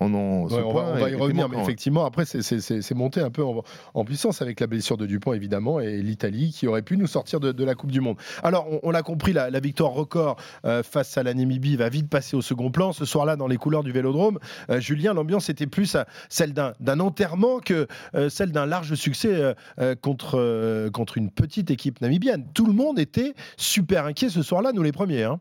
on 0.00 0.12
en, 0.14 0.48
ce 0.48 0.54
on, 0.54 0.72
va, 0.72 0.82
point 0.82 0.92
on 0.94 1.00
va 1.00 1.10
y 1.10 1.14
revenir, 1.14 1.44
manquant, 1.44 1.48
mais 1.56 1.56
hein. 1.60 1.62
effectivement, 1.64 2.04
après, 2.04 2.24
c'est- 2.24 2.94
monté 2.94 3.20
un 3.20 3.30
peu 3.30 3.42
en, 3.44 3.62
en 3.94 4.04
puissance 4.04 4.42
avec 4.42 4.60
la 4.60 4.66
blessure 4.66 4.96
de 4.96 5.06
Dupont, 5.06 5.32
évidemment, 5.32 5.80
et 5.80 6.02
l'Italie 6.02 6.52
qui 6.54 6.66
aurait 6.66 6.82
pu 6.82 6.96
nous 6.96 7.06
sortir 7.06 7.40
de, 7.40 7.52
de 7.52 7.64
la 7.64 7.74
Coupe 7.74 7.90
du 7.92 8.00
Monde. 8.00 8.16
Alors, 8.42 8.66
on, 8.70 8.80
on 8.82 8.90
l'a 8.90 9.02
compris, 9.02 9.32
la, 9.32 9.50
la 9.50 9.60
victoire 9.60 9.92
record 9.92 10.36
euh, 10.64 10.82
face 10.82 11.16
à 11.18 11.22
la 11.22 11.34
Namibie 11.34 11.76
va 11.76 11.88
vite 11.88 12.08
passer 12.10 12.36
au 12.36 12.42
second 12.42 12.70
plan. 12.70 12.92
Ce 12.92 13.04
soir-là, 13.04 13.36
dans 13.36 13.46
les 13.48 13.56
couleurs 13.56 13.82
du 13.82 13.92
vélodrome, 13.92 14.38
euh, 14.70 14.80
Julien, 14.80 15.14
l'ambiance 15.14 15.48
était 15.48 15.66
plus 15.66 15.94
à 15.94 16.06
celle 16.28 16.52
d'un 16.52 17.00
enterrement 17.00 17.58
que 17.60 17.86
euh, 18.14 18.28
celle 18.28 18.52
d'un 18.52 18.66
large 18.66 18.94
succès 18.94 19.54
contre, 20.02 20.38
euh, 20.38 20.90
contre 20.90 21.16
une 21.18 21.30
petite 21.30 21.70
équipe 21.70 22.00
namibienne. 22.00 22.44
Tout 22.54 22.66
le 22.66 22.72
monde 22.72 22.98
était 22.98 23.34
super 23.56 24.06
inquiet 24.06 24.28
ce 24.28 24.42
soir-là, 24.42 24.72
nous 24.72 24.82
les 24.82 24.92
premiers. 24.92 25.22
hein. 25.24 25.40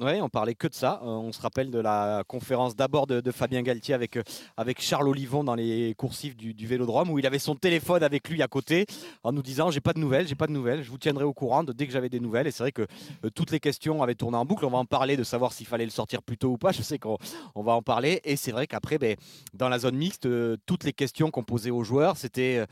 Oui, 0.00 0.20
on 0.20 0.28
parlait 0.28 0.54
que 0.54 0.68
de 0.68 0.74
ça. 0.74 1.00
Euh, 1.02 1.06
on 1.06 1.32
se 1.32 1.40
rappelle 1.40 1.72
de 1.72 1.80
la 1.80 2.22
conférence 2.28 2.76
d'abord 2.76 3.08
de, 3.08 3.32
Fabien 3.32 3.62
Galtier 3.62 3.94
avec, 3.94 4.16
euh, 4.16 4.22
avec 4.56 4.80
Charles 4.80 5.08
Olivon 5.08 5.42
dans 5.42 5.56
les 5.56 5.92
coursifs 5.98 6.36
du, 6.36 6.54
Vélodrome 6.66 7.10
où 7.10 7.18
il 7.18 7.26
avait 7.26 7.40
son 7.40 7.56
téléphone 7.56 8.04
avec 8.04 8.28
lui 8.28 8.40
à 8.40 8.46
côté 8.46 8.86
en 9.24 9.32
nous 9.32 9.42
disant 9.42 9.72
j'ai 9.72 9.80
pas 9.80 9.92
de 9.92 9.98
nouvelles, 9.98 10.28
j'ai 10.28 10.36
pas 10.36 10.46
de 10.46 10.52
nouvelles, 10.52 10.84
je 10.84 10.90
vous 10.90 10.98
tiendrai 10.98 11.24
au 11.24 11.32
courant 11.32 11.64
dès 11.64 11.84
que 11.84 11.92
j'avais 11.92 12.08
des 12.08 12.20
nouvelles. 12.20 12.46
Et 12.46 12.52
c'est 12.52 12.62
vrai 12.62 12.70
que 12.70 12.82
euh, 13.24 13.30
toutes 13.34 13.50
les 13.50 13.58
questions 13.58 14.00
avaient 14.00 14.14
tourné 14.14 14.36
en 14.36 14.44
boucle. 14.44 14.64
On 14.66 14.70
va 14.70 14.78
en 14.78 14.84
parler 14.84 15.16
de 15.16 15.24
savoir 15.24 15.52
s'il 15.52 15.66
fallait 15.66 15.84
le 15.84 15.90
sortir 15.90 16.22
plus 16.22 16.38
tôt 16.38 16.50
ou 16.50 16.58
pas. 16.58 16.70
Je 16.70 16.82
sais 16.82 17.00
qu'on 17.00 17.18
on 17.56 17.64
va 17.64 17.72
en 17.72 17.82
parler. 17.82 18.20
Et 18.22 18.36
c'est 18.36 18.52
vrai 18.52 18.68
qu'après, 18.68 18.98
ben, 18.98 19.16
dans 19.52 19.68
la 19.68 19.80
zone 19.80 19.96
mixte, 19.96 20.28
toutes 20.64 20.84
les 20.84 20.92
questions 20.92 21.32
qu'on 21.32 21.42
posait 21.42 21.72
aux 21.72 21.82
joueurs, 21.82 22.16
c'était 22.16 22.64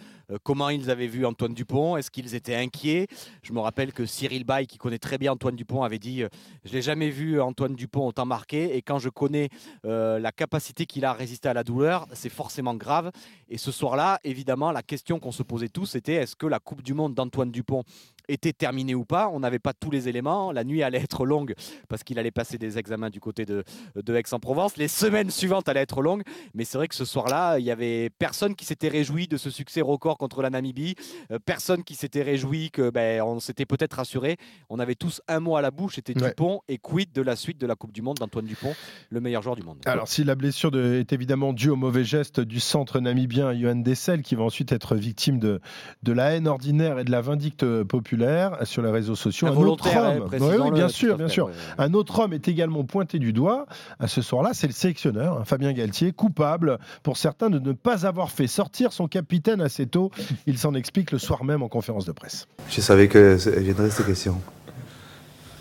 comment 0.45 0.69
ils 0.69 0.91
avaient 0.91 1.07
vu 1.09 1.27
Antoine 1.27 1.55
Dupont, 1.55 1.97
est-ce 1.97 2.11
qu'ils 2.11 2.37
étaient 2.37 2.55
inquiets? 2.55 3.09
Je 3.43 3.53
me 3.53 3.59
rappelle 3.61 3.93
que 3.93 4.07
Cyril 4.07 4.45
Bay, 4.45 4.67
qui 4.67 4.79
connaît 4.79 4.99
très 4.99 5.19
bien 5.19 5.33
Antoine 5.33 5.57
Dupont, 5.57 5.83
avait 5.83 5.99
dit 5.99 6.23
je 6.65 6.73
l'ai 6.73 6.83
jamais 6.83 7.11
vu 7.11 7.16
Antoine 7.41 7.75
Dupont 7.75 8.07
autant 8.07 8.27
marqué. 8.27 8.77
Et 8.77 8.83
quand 8.83 8.99
je 8.99 9.09
connais 9.09 9.49
euh, 9.85 10.19
la 10.19 10.33
capacité 10.33 10.87
qu'il 10.87 11.05
a 11.05 11.11
à 11.11 11.13
résister 11.13 11.49
à 11.49 11.55
la 11.55 11.65
douleur, 11.65 12.07
c'est 12.13 12.29
forcément 12.29 12.75
grave. 12.75 13.11
Et 13.49 13.59
ce 13.59 13.73
soir-là, 13.73 14.21
évidemment, 14.25 14.73
la 14.73 14.83
question 14.83 15.19
qu'on 15.19 15.33
se 15.33 15.43
posait 15.43 15.69
tous, 15.69 15.87
c'était 15.87 16.15
est-ce 16.15 16.37
que 16.37 16.47
la 16.47 16.59
Coupe 16.59 16.83
du 16.83 16.95
Monde 16.95 17.15
d'Antoine 17.15 17.51
Dupont 17.51 17.85
était 18.29 18.53
terminée 18.53 18.95
ou 18.95 19.05
pas 19.05 19.29
On 19.33 19.41
n'avait 19.41 19.59
pas 19.59 19.73
tous 19.73 19.91
les 19.91 20.09
éléments. 20.09 20.53
La 20.53 20.65
nuit 20.65 20.83
allait 20.83 20.99
être 21.01 21.25
longue 21.27 21.55
parce 21.89 22.03
qu'il 22.05 22.19
allait 22.19 22.31
passer 22.31 22.59
des 22.59 22.79
examens 22.79 23.11
du 23.11 23.21
côté 23.21 23.45
de, 23.45 23.65
de 23.95 24.15
Aix-en-Provence. 24.15 24.77
Les 24.77 24.89
semaines 24.89 25.31
suivantes 25.31 25.69
allaient 25.69 25.81
être 25.81 26.03
longues. 26.03 26.23
Mais 26.55 26.65
c'est 26.65 26.79
vrai 26.79 26.89
que 26.89 26.95
ce 26.95 27.05
soir-là, 27.05 27.59
il 27.59 27.65
y 27.65 27.71
avait 27.71 28.11
personne 28.11 28.55
qui 28.57 28.65
s'était 28.65 28.89
réjoui 28.89 29.29
de 29.29 29.37
ce 29.37 29.51
succès 29.51 29.81
record 29.81 30.19
contre 30.19 30.43
la 30.43 30.51
Namibie. 30.51 30.95
Euh, 31.31 31.39
personne 31.45 31.85
qui 31.85 31.95
s'était 31.95 32.23
réjoui 32.23 32.71
que 32.71 32.91
ben, 32.91 33.23
on 33.23 33.41
s'était 33.41 33.67
peut-être 33.67 33.95
rassuré. 33.95 34.37
On 34.71 34.79
avait 34.79 34.95
tous 34.95 35.21
un 35.29 35.41
mot 35.41 35.57
à 35.57 35.63
la 35.63 35.71
bouche, 35.71 35.97
c'était 35.97 36.17
Ouais. 36.21 36.29
Dupont. 36.31 36.61
Et 36.69 36.79
quid 36.79 37.13
de 37.13 37.23
la 37.23 37.37
suite 37.37 37.59
de 37.61 37.67
la 37.67 37.75
Coupe 37.75 37.93
du 37.93 38.03
Monde 38.03 38.17
d'Antoine 38.17 38.47
Dupont, 38.47 38.75
le 39.11 39.21
meilleur 39.21 39.43
joueur 39.43 39.55
du 39.57 39.63
monde 39.63 39.79
Alors, 39.85 40.09
si 40.09 40.25
la 40.25 40.35
blessure 40.35 40.71
de- 40.71 40.95
est 40.95 41.13
évidemment 41.13 41.53
due 41.53 41.69
au 41.71 41.77
mauvais 41.77 42.05
geste 42.05 42.41
du 42.41 42.59
centre 42.61 43.01
namibien 43.01 43.53
Johan 43.55 43.77
Dessel, 43.77 44.23
qui 44.23 44.35
va 44.35 44.45
ensuite 44.45 44.73
être 44.73 44.97
victime 44.97 45.39
de, 45.39 45.61
de 46.03 46.13
la 46.13 46.31
haine 46.35 46.49
ordinaire 46.49 46.99
et 46.99 47.05
de 47.05 47.11
la 47.11 47.21
vindicte 47.21 47.65
populaire 47.85 48.16
sur 48.65 48.83
les 48.83 48.91
réseaux 48.91 49.15
sociaux, 49.15 49.49
un 49.49 49.57
autre 49.57 49.89
homme, 49.97 50.29
oui, 50.33 50.71
bien 50.73 50.89
sûr, 50.89 51.17
bien 51.17 51.29
sûr, 51.29 51.47
ouais. 51.47 51.53
un 51.79 51.95
autre 51.95 52.19
homme 52.21 52.33
est 52.33 52.49
également 52.49 52.85
pointé 52.85 53.19
du 53.19 53.33
doigt 53.33 53.67
à 53.99 54.09
ce 54.09 54.23
soir-là, 54.23 54.51
c'est 54.53 54.67
le 54.67 54.73
sélectionneur, 54.73 55.39
hein, 55.39 55.45
Fabien 55.45 55.73
Galtier, 55.73 56.13
coupable 56.13 56.79
pour 57.03 57.17
certains 57.17 57.51
de 57.51 57.59
ne 57.59 57.73
pas 57.73 58.07
avoir 58.07 58.31
fait 58.31 58.47
sortir 58.47 58.93
son 58.93 59.09
capitaine 59.09 59.61
assez 59.61 59.87
tôt. 59.87 60.11
Il 60.47 60.59
s'en 60.59 60.75
explique 60.75 61.13
le 61.13 61.19
soir 61.19 61.45
même 61.45 61.63
en 61.63 61.69
conférence 61.69 62.05
de 62.05 62.13
presse. 62.13 62.47
Je 62.69 62.81
savais 62.81 63.09
que 63.09 63.37
viendrait 63.59 63.91
cette 63.91 64.07
question. 64.07 64.41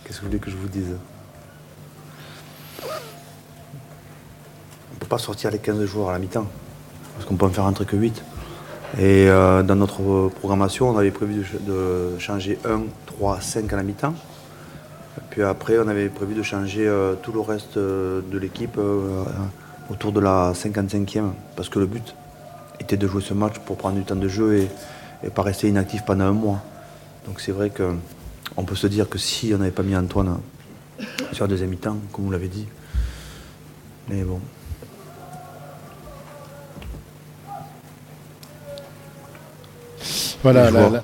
Qu'est-ce 0.03 0.17
que 0.17 0.21
vous 0.21 0.27
voulez 0.27 0.39
que 0.39 0.51
je 0.51 0.55
vous 0.55 0.67
dise? 0.67 0.95
On 4.91 4.95
ne 4.95 4.99
peut 4.99 5.07
pas 5.07 5.17
sortir 5.17 5.51
les 5.51 5.59
15 5.59 5.83
joueurs 5.85 6.09
à 6.09 6.13
la 6.13 6.19
mi-temps, 6.19 6.47
parce 7.15 7.25
qu'on 7.25 7.35
peut 7.35 7.45
en 7.45 7.49
faire 7.49 7.65
entrer 7.65 7.85
que 7.85 7.95
8. 7.95 8.23
Et 8.97 9.27
euh, 9.29 9.61
dans 9.63 9.75
notre 9.75 10.29
programmation, 10.29 10.89
on 10.89 10.97
avait 10.97 11.11
prévu 11.11 11.35
de, 11.35 11.43
ch- 11.43 11.61
de 11.61 12.17
changer 12.19 12.57
1, 12.65 12.81
3, 13.07 13.41
5 13.41 13.73
à 13.73 13.75
la 13.75 13.83
mi-temps. 13.83 14.13
Puis 15.31 15.43
après, 15.43 15.77
on 15.79 15.87
avait 15.87 16.07
prévu 16.09 16.33
de 16.33 16.43
changer 16.43 16.87
euh, 16.87 17.15
tout 17.21 17.31
le 17.33 17.41
reste 17.41 17.75
euh, 17.77 18.21
de 18.31 18.37
l'équipe 18.37 18.77
autour 19.89 20.11
de 20.11 20.19
la 20.19 20.53
55e, 20.53 21.31
parce 21.55 21.67
que 21.69 21.79
le 21.79 21.85
but 21.87 22.15
était 22.79 22.97
de 22.97 23.07
jouer 23.07 23.21
ce 23.21 23.33
match 23.33 23.59
pour 23.65 23.77
prendre 23.77 23.95
du 23.97 24.03
temps 24.03 24.15
de 24.15 24.27
jeu 24.27 24.57
et, 24.57 24.69
et 25.23 25.29
pas 25.29 25.41
rester 25.41 25.67
inactif 25.67 26.03
pendant 26.05 26.25
un 26.25 26.31
mois. 26.31 26.61
Donc 27.27 27.41
c'est 27.41 27.51
vrai 27.51 27.69
que 27.69 27.93
on 28.57 28.63
peut 28.63 28.75
se 28.75 28.87
dire 28.87 29.09
que 29.09 29.17
si 29.17 29.51
on 29.53 29.57
n'avait 29.57 29.71
pas 29.71 29.83
mis 29.83 29.95
Antoine 29.95 30.37
sur 31.33 31.43
la 31.45 31.49
deuxième 31.49 31.69
mi-temps, 31.69 31.97
comme 32.13 32.25
vous 32.25 32.31
l'avez 32.31 32.47
dit, 32.47 32.65
mais 34.09 34.23
bon. 34.23 34.39
Voilà, 40.45 40.67
Les 40.67 40.71
la- 40.73 40.79
joueurs. 40.79 40.91
la- 40.91 41.03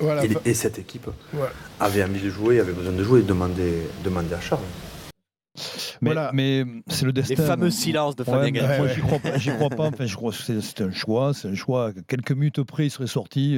voilà, 0.00 0.22
et, 0.44 0.54
cette 0.54 0.78
équipe 0.80 1.06
Ouais. 1.32 1.46
avait 1.78 2.02
envie 2.02 2.20
de 2.20 2.30
jouer, 2.30 2.58
avait 2.58 2.72
besoin 2.72 2.92
de 2.92 3.04
jouer, 3.04 3.22
demander, 3.22 3.74
demander 4.04 4.34
à 4.34 4.40
Charles. 4.40 4.60
Mais, 6.02 6.12
Voilà. 6.12 6.30
mais 6.34 6.64
c'est 6.88 7.04
le 7.06 7.12
destin. 7.12 7.34
Les 7.38 7.46
fameux 7.46 7.70
silences 7.70 8.16
de 8.16 8.24
Ouais, 8.24 8.30
Fabien 8.30 8.50
Galtier. 8.50 8.78
moi, 8.78 8.88
j'y 8.88 9.00
crois 9.02 9.18
pas. 9.20 9.38
J'y 9.38 9.50
crois 9.50 9.70
pas. 9.70 9.86
Enfin, 9.86 10.04
je 10.04 10.16
crois 10.16 10.32
que 10.32 10.36
c'est 10.60 10.80
un 10.82 10.90
choix. 10.90 11.32
C'est 11.32 11.46
un 11.48 11.54
choix. 11.54 11.92
Quelques 12.08 12.32
minutes 12.32 12.60
près, 12.64 12.86
il 12.86 12.90
serait 12.90 13.06
sorti. 13.06 13.56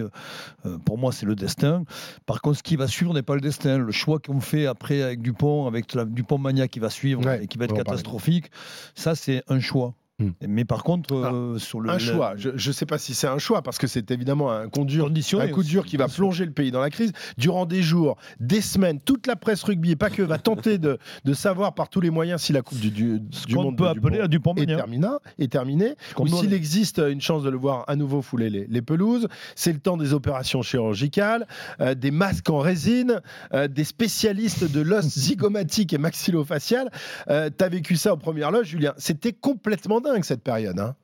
Euh, 0.67 0.79
pour 0.85 0.99
moi, 0.99 1.11
c'est 1.11 1.25
le 1.27 1.35
destin. 1.35 1.85
Par 2.27 2.43
contre, 2.43 2.59
ce 2.59 2.63
qui 2.63 2.77
va 2.77 2.87
suivre 2.87 3.15
n'est 3.15 3.23
pas 3.23 3.35
le 3.35 3.41
destin. 3.41 3.79
Le 3.79 3.91
choix 3.93 4.19
qu'on 4.21 4.41
fait 4.41 4.67
après 4.67 5.01
avec 5.03 5.23
Dupont, 5.23 5.67
avec 5.67 5.95
la 5.95 6.05
Dupont 6.05 6.37
Mania 6.39 6.69
qui 6.69 6.79
va 6.81 6.91
suivre 6.91 7.25
Ouais, 7.25 7.43
et 7.45 7.47
qui 7.49 7.57
va 7.59 7.65
être 7.65 7.75
catastrophique, 7.75 8.51
ça, 8.95 9.15
c'est 9.17 9.43
un 9.49 9.59
choix. 9.59 9.95
Hmm. 10.21 10.31
Mais 10.49 10.65
par 10.65 10.83
contre, 10.83 11.15
euh, 11.15 11.59
sur 11.59 11.81
le 11.81 11.91
un 11.91 11.93
le- 11.93 11.99
choix. 12.01 12.35
Je 12.37 12.51
ne 12.51 12.73
sais 12.73 12.87
pas 12.87 12.99
si 12.99 13.15
c'est 13.15 13.29
un 13.29 13.39
choix 13.39 13.63
parce 13.63 13.79
que 13.79 13.87
c'est 13.87 14.11
évidemment 14.11 14.51
un 14.51 14.69
coup 14.69 14.85
dur, 14.85 15.05
conditionné 15.05 15.45
un 15.45 15.49
coup 15.53 15.61
aussi, 15.61 15.69
dur 15.71 15.85
qui 15.87 15.97
va 15.97 16.09
plonger 16.09 16.45
le 16.45 16.51
pays 16.51 16.73
dans 16.73 16.81
la 16.81 16.91
crise 16.91 17.13
durant 17.37 17.67
des 17.67 17.83
jours, 17.83 18.17
des 18.41 18.61
semaines. 18.61 18.99
Toute 19.01 19.29
la 19.29 19.37
presse 19.37 19.63
rugby 19.63 19.93
et 19.93 19.97
pas 19.97 20.11
que 20.11 20.23
va 20.23 20.39
tenter 20.39 20.79
de, 20.79 20.99
de 21.25 21.35
savoir 21.35 21.75
par 21.75 21.89
tous 21.89 22.01
les 22.01 22.11
moyens 22.11 22.43
si 22.43 22.53
la 22.53 22.63
Coupe 22.63 22.81
du, 22.81 22.91
du, 22.91 23.21
ce 23.31 23.47
du 23.47 23.55
qu'on 23.55 23.63
monde 23.63 23.77
peut 23.79 23.85
de 23.85 23.91
appeler 23.91 24.19
à 24.19 24.27
Dupont 24.27 24.55
est, 24.57 24.67
termina- 24.67 25.21
est 25.39 25.53
terminé, 25.53 25.95
qu'on 26.17 26.25
ou 26.25 26.29
s'il 26.37 26.53
existe 26.53 26.99
une 26.99 27.21
chance 27.21 27.45
de 27.45 27.51
le 27.51 27.57
voir 27.57 27.85
à 27.87 27.95
nouveau 27.95 28.21
fouler 28.21 28.51
les, 28.51 28.67
les 28.69 28.83
pelouses. 28.83 29.29
C'est 29.55 29.73
le 29.73 29.79
temps 29.79 29.97
des 29.97 30.15
opérations 30.15 30.63
chirurgicales, 30.63 31.47
euh, 31.81 31.95
des 31.95 32.11
masques 32.11 32.51
en 32.51 32.59
résine, 32.59 33.21
euh, 33.55 33.69
des 33.69 33.85
spécialistes 33.85 34.69
de 34.69 34.81
l'os 34.81 35.05
zygomatique 35.17 35.93
et 35.93 35.99
maxillofacial. 35.99 36.91
Euh, 37.31 37.51
tu 37.57 37.63
as 37.65 37.69
vécu 37.69 37.95
ça 37.95 38.13
aux 38.15 38.17
premières 38.17 38.51
loges, 38.51 38.67
Julien. 38.67 38.95
C'était 38.97 39.33
complètement 39.33 40.01
dingue 40.13 40.25
cette 40.25 40.43
période. 40.43 40.79
hein. 40.79 40.97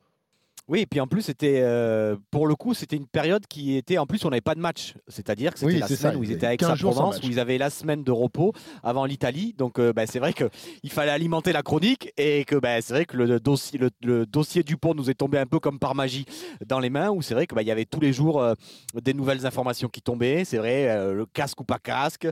Oui, 0.67 0.79
et 0.79 0.85
puis 0.87 0.99
en 0.99 1.05
plus, 1.05 1.21
c'était 1.21 1.59
euh, 1.61 2.15
pour 2.31 2.47
le 2.47 2.55
coup, 2.55 2.73
c'était 2.73 2.95
une 2.95 3.05
période 3.05 3.45
qui 3.47 3.77
était. 3.77 3.99
En 3.99 4.07
plus, 4.07 4.25
on 4.25 4.29
n'avait 4.29 4.41
pas 4.41 4.55
de 4.55 4.59
match. 4.59 4.95
C'est-à-dire 5.07 5.53
que 5.53 5.59
c'était 5.59 5.73
Oui, 5.73 5.79
la 5.79 5.87
semaine 5.87 6.13
ça, 6.13 6.17
où 6.17 6.23
il 6.23 6.31
ils 6.31 6.33
étaient 6.33 6.47
à 6.47 6.49
avait 6.49 6.57
15 6.57 6.75
jours 6.75 6.93
sans 6.93 6.99
Aix-en-Provence, 7.01 7.23
où 7.23 7.31
ils 7.31 7.39
avaient 7.39 7.59
la 7.59 7.69
semaine 7.69 8.03
de 8.03 8.11
repos 8.11 8.51
avant 8.81 9.05
l'Italie. 9.05 9.53
Donc, 9.55 9.77
euh, 9.77 9.93
bah, 9.93 10.07
c'est 10.07 10.17
vrai 10.17 10.33
qu'il 10.33 10.91
fallait 10.91 11.11
alimenter 11.11 11.51
la 11.51 11.61
chronique 11.61 12.11
et 12.17 12.45
que 12.45 12.55
bah, 12.55 12.81
c'est 12.81 12.93
vrai 12.93 13.05
que 13.05 13.15
le 13.15 13.39
dossier, 13.39 13.77
le, 13.77 13.91
le 14.03 14.25
dossier 14.25 14.63
Dupont 14.63 14.95
nous 14.95 15.11
est 15.11 15.15
tombé 15.15 15.37
un 15.37 15.45
peu 15.45 15.59
comme 15.59 15.77
par 15.77 15.93
magie 15.93 16.25
dans 16.65 16.79
les 16.79 16.89
mains, 16.89 17.11
où 17.11 17.21
c'est 17.21 17.35
vrai 17.35 17.45
qu'il 17.45 17.61
y 17.61 17.71
avait 17.71 17.85
tous 17.85 17.99
les 17.99 18.11
jours 18.11 18.41
euh, 18.41 18.55
des 18.99 19.13
nouvelles 19.13 19.45
informations 19.45 19.87
qui 19.87 20.01
tombaient. 20.01 20.45
C'est 20.45 20.57
vrai, 20.57 21.13
le 21.13 21.27
casque 21.27 21.61
ou 21.61 21.63
pas 21.63 21.77
casque, 21.77 22.27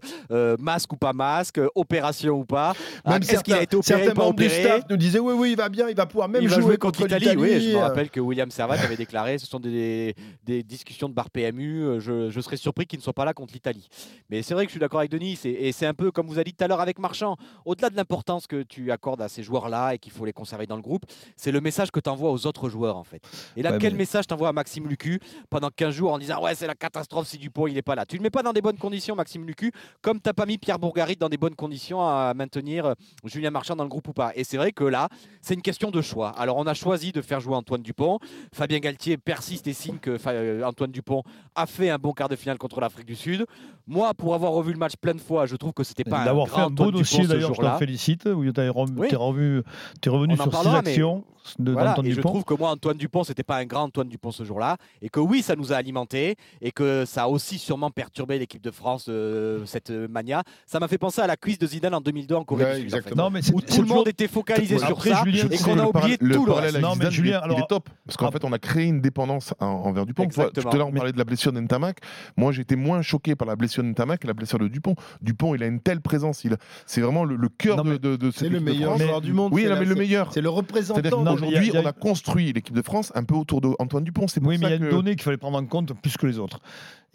masque 0.60 0.92
ou 0.94 0.98
pas 0.98 1.14
masque, 1.14 1.60
opération 1.76 2.34
ou 2.34 2.46
pas. 2.46 2.74
Ah, 3.06 3.12
Même 3.12 3.22
Est-ce 3.22 3.44
qu'il 3.44 3.54
a 3.54 3.62
été 3.62 3.76
opéré 3.76 4.06
certains 4.06 4.16
pas 4.16 4.24
du 4.24 4.30
opéré 4.30 4.64
staff 4.64 4.82
nous 4.90 4.98
disaient 4.98 5.20
oui, 5.20 5.34
oui, 5.38 5.52
il 5.52 5.58
va 5.58 5.70
bien, 5.70 5.88
il 5.88 5.96
va 5.96 6.08
pouvoir 6.08 6.30
même 6.30 6.42
il 6.42 6.50
va 6.50 6.60
jouer, 6.60 6.78
contre 6.78 7.04
l'Italie. 7.04 7.30
Oui, 7.38 7.62
je 7.62 7.76
me 7.76 7.78
rappelle 7.78 8.10
que 8.10 8.23
William 8.24 8.50
Servat 8.52 8.76
avait 8.80 8.98
déclaré 8.98 9.38
ce 9.38 9.46
sont 9.48 9.60
des, 9.60 10.16
des 10.44 10.64
discussions 10.64 11.10
de 11.10 11.14
bar 11.14 11.30
PMU. 11.30 11.84
euh, 11.84 12.00
Je, 12.00 12.30
je 12.30 12.42
serais 12.42 12.58
surpris 12.58 12.86
qu'il 12.86 13.00
ne 13.00 13.04
soit 13.04 13.14
pas 13.14 13.26
là 13.26 13.34
contre 13.34 13.54
l'Italie. 13.54 13.88
Mais 14.30 14.42
c'est 14.42 14.54
vrai 14.54 14.66
que 14.66 14.70
je 14.70 14.74
suis 14.74 14.80
d'accord 14.80 15.00
avec 15.00 15.12
Denis. 15.12 15.40
Et 15.46 15.72
c'est 15.72 15.86
un 15.86 15.94
peu 15.94 16.12
comme 16.12 16.28
vous 16.28 16.36
avez 16.36 16.46
dit 16.46 16.54
tout 16.54 16.64
à 16.64 16.68
l'heure 16.68 16.82
avec 16.82 17.00
Marchand. 17.00 17.36
Au-delà 17.66 17.90
de 17.90 17.96
l'importance 17.96 18.48
que 18.48 18.64
tu 18.64 18.92
accordes 18.92 19.22
à 19.22 19.30
ces 19.30 19.44
joueurs-là 19.44 19.94
et 19.96 20.00
qu'il 20.00 20.12
faut 20.12 20.26
les 20.26 20.34
conserver 20.34 20.66
dans 20.68 20.76
le 20.76 20.82
groupe, 20.82 21.06
c'est 21.36 21.52
le 21.52 21.62
message 21.62 21.92
que 21.92 22.00
tu 22.00 22.10
envoies 22.10 22.32
aux 22.32 22.46
autres 22.48 22.70
joueurs 22.70 22.98
en 22.98 23.04
fait. 23.04 23.22
Et 23.56 23.62
là, 23.62 23.72
Ouais, 23.74 23.78
quel 23.80 23.94
mais- 23.94 24.00
message 24.00 24.28
t'envoies 24.28 24.50
à 24.50 24.54
Maxime 24.54 24.88
Lucu 24.88 25.20
pendant 25.50 25.70
15 25.70 25.94
jours 25.94 26.12
en 26.14 26.18
disant 26.20 26.42
ouais 26.42 26.56
c'est 26.56 26.68
la 26.68 26.76
catastrophe 26.76 27.28
si 27.28 27.38
Dupont 27.38 27.68
il 27.68 27.74
n'est 27.74 27.82
pas 27.82 27.96
là? 27.96 28.06
Tu 28.06 28.16
ne 28.16 28.20
le 28.20 28.24
mets 28.24 28.30
pas 28.30 28.44
dans 28.44 28.54
des 28.54 28.62
bonnes 28.62 28.78
conditions 28.78 29.16
Maxime 29.16 29.46
Lucu, 29.46 29.72
comme 30.02 30.20
t'as 30.20 30.34
pas 30.34 30.46
mis 30.46 30.58
Pierre 30.58 30.80
Bourgarit 30.80 31.16
dans 31.16 31.30
des 31.30 31.38
bonnes 31.38 31.56
conditions 31.56 32.02
à 32.02 32.34
maintenir 32.36 32.86
euh, 32.86 32.94
Julien 33.26 33.52
Marchand 33.52 33.76
dans 33.76 33.84
le 33.84 33.90
groupe 33.90 34.08
ou 34.08 34.14
pas. 34.14 34.32
Et 34.36 34.44
c'est 34.44 34.58
vrai 34.58 34.72
que 34.72 34.84
là, 34.84 35.10
c'est 35.42 35.54
une 35.54 35.62
question 35.62 35.92
de 35.92 36.02
choix. 36.02 36.30
Alors 36.30 36.58
on 36.58 36.66
a 36.68 36.74
choisi 36.74 37.12
de 37.12 37.22
faire 37.22 37.40
jouer 37.40 37.56
Antoine 37.56 37.82
Dupont. 37.82 38.13
Fabien 38.54 38.80
Galtier 38.80 39.18
persiste 39.18 39.68
et 39.68 39.74
signe 39.74 39.98
que 39.98 40.18
fa- 40.18 40.32
euh, 40.32 40.64
Antoine 40.64 40.92
Dupont 40.92 41.24
a 41.56 41.66
fait 41.66 41.90
un 41.90 41.98
bon 41.98 42.12
quart 42.14 42.30
de 42.30 42.36
finale 42.36 42.58
contre 42.58 42.80
l'Afrique 42.82 43.06
du 43.08 43.16
Sud. 43.16 43.46
Moi, 43.88 44.14
pour 44.14 44.34
avoir 44.34 44.54
revu 44.54 44.72
le 44.72 44.78
match 44.80 44.94
plein 45.00 45.14
de 45.14 45.20
fois, 45.22 45.46
je 45.46 45.56
trouve 45.56 45.74
que 45.74 45.84
c'était 45.84 46.06
pas 46.06 46.20
un 46.22 46.26
D'avoir 46.26 46.48
grand 46.48 46.56
fait 46.58 46.64
un 46.64 46.70
beau 46.70 46.92
dossier 46.92 47.28
d'ailleurs, 47.28 47.54
je 47.54 47.62
t'en 47.62 47.78
félicite, 47.78 48.26
où 48.26 48.50
tu 48.50 48.62
es 48.62 48.70
revenu, 48.70 49.00
Oui. 49.00 49.08
t'es 49.10 49.16
revenu, 49.18 49.62
t'es 50.02 50.10
revenu 50.10 50.36
sur 50.36 50.46
six 50.46 50.50
parlera, 50.52 50.82
mais 50.82 50.90
actions 50.92 51.24
de 51.60 51.74
Voilà, 51.74 51.90
d'Antoine 51.90 52.06
et 52.08 52.12
je 52.12 52.22
trouve 52.22 52.46
que 52.46 52.54
moi, 52.54 52.70
Antoine 52.70 52.96
Dupont, 52.96 53.26
c'était 53.26 53.44
pas 53.44 53.58
un 53.58 53.66
grand 53.66 53.82
Antoine 53.84 54.08
Dupont 54.08 54.32
ce 54.32 54.46
jour-là, 54.46 54.78
et 55.02 55.10
que 55.10 55.20
oui, 55.20 55.42
ça 55.42 55.58
nous 55.58 55.74
a 55.74 55.76
alimenté, 55.76 56.38
et 56.62 56.72
que 56.72 57.04
ça 57.06 57.24
a 57.24 57.28
aussi 57.28 57.58
sûrement 57.58 57.92
perturbé 57.92 58.40
l'équipe 58.40 58.62
de 58.64 58.72
France, 58.72 59.08
euh, 59.10 59.66
cette 59.66 59.90
euh, 59.90 60.08
mania. 60.08 60.44
Ça 60.66 60.80
m'a 60.80 60.88
fait 60.88 60.98
penser 60.98 61.20
à 61.20 61.28
la 61.28 61.36
cuisse 61.36 61.60
de 61.60 61.68
Zidane 61.68 61.94
en 61.94 62.00
2002 62.00 62.36
en 62.36 62.46
Corée 62.46 62.64
Ouais, 62.64 62.76
du 62.76 62.82
Sud, 62.84 62.88
en 62.88 62.92
fait, 62.92 62.98
exactement. 63.00 63.24
Non, 63.26 63.30
mais 63.30 63.42
où 63.54 63.60
tout 63.60 63.74
le 63.76 63.80
monde 63.82 63.88
toujours- 63.90 64.08
était 64.08 64.30
focalisé 64.30 64.78
sur 64.78 64.88
Après, 64.92 65.10
ça, 65.10 65.24
Julien, 65.26 65.50
et 65.52 65.58
qu'on 65.58 65.78
a 65.80 65.86
oublié 65.86 66.16
le 66.22 66.34
tout 66.36 66.46
le 66.46 66.52
reste. 66.54 66.80
Non, 66.80 66.90
mais 66.92 66.94
Zidane, 66.96 67.12
il 67.12 67.16
Julien, 67.16 67.40
il 67.42 67.44
alors- 67.44 67.60
est 67.60 67.68
top. 67.68 67.90
Parce 68.06 68.18
qu'en 68.18 68.28
Ah. 68.28 68.32
fait, 68.32 68.44
on 68.44 68.52
a 68.52 68.60
créé 68.60 68.86
une 68.86 69.00
dépendance 69.00 69.54
en- 69.60 69.66
envers 69.66 70.06
Dupont. 70.06 70.28
Tout 70.28 70.42
à 70.42 70.76
l'heure, 70.76 70.88
on 70.88 70.92
parlait 70.92 71.14
de 71.14 71.18
la 71.18 71.24
blessure 71.24 71.54
d'Entamac. 71.54 72.00
Moi, 72.36 72.52
j'étais 72.52 72.76
moins 72.76 73.02
choqué 73.02 73.36
par 73.36 73.48
la 73.48 73.56
blessure 73.56 73.82
d'Entamac 73.84 74.20
que 74.22 74.28
la 74.28 74.34
blessure 74.34 74.60
de 74.60 74.68
Dupont. 74.68 74.96
Dupont, 75.22 75.56
il 75.56 75.64
a 75.64 75.68
une 75.68 75.80
telle 75.80 76.02
présence. 76.02 76.44
Il... 76.44 76.58
C'est 76.86 77.00
vraiment 77.02 77.24
le, 77.24 77.36
le 77.38 77.48
cœur 77.50 77.78
Non, 77.78 77.84
de, 77.92 77.98
de, 77.98 78.16
de 78.18 78.32
C'est 78.32 78.40
cette 78.42 78.50
le 78.50 78.56
équipe 78.58 78.68
de 78.68 78.72
meilleur 78.74 78.90
France. 78.96 79.02
joueur 79.08 79.22
du 79.22 79.32
monde. 79.34 79.54
Oui, 79.54 79.64
non, 79.64 79.70
la- 79.70 79.80
mais 79.80 79.86
le 79.86 79.96
meilleur. 79.96 80.34
C'est 80.34 80.42
le 80.42 80.50
représentant. 80.50 81.00
C'est-à-dire 81.00 81.18
Non, 81.18 81.24
mais 81.24 81.30
qu'aujourd'hui, 81.32 81.48
il 81.50 81.54
y 81.54 81.58
a- 81.58 81.64
il 81.70 81.74
y 81.74 81.78
a- 81.78 81.82
on 81.82 81.86
a 81.86 81.94
construit 81.94 82.52
l'équipe 82.52 82.76
de 82.76 82.82
France 82.82 83.12
un 83.16 83.24
peu 83.24 83.36
autour 83.36 83.62
d'Antoine 83.62 84.04
Dupont. 84.04 84.28
C'est 84.28 84.42
pour 84.42 84.50
Oui, 84.50 84.58
mais 84.58 84.64
ça 84.64 84.70
il 84.70 84.72
y 84.72 84.74
a 84.74 84.78
une 84.86 84.90
que- 84.92 84.96
donnée 84.96 85.12
qu'il 85.12 85.24
fallait 85.24 85.38
prendre 85.38 85.58
en 85.58 85.66
compte 85.66 85.94
plus 86.02 86.18
que 86.18 86.26
les 86.28 86.40
autres. 86.40 86.60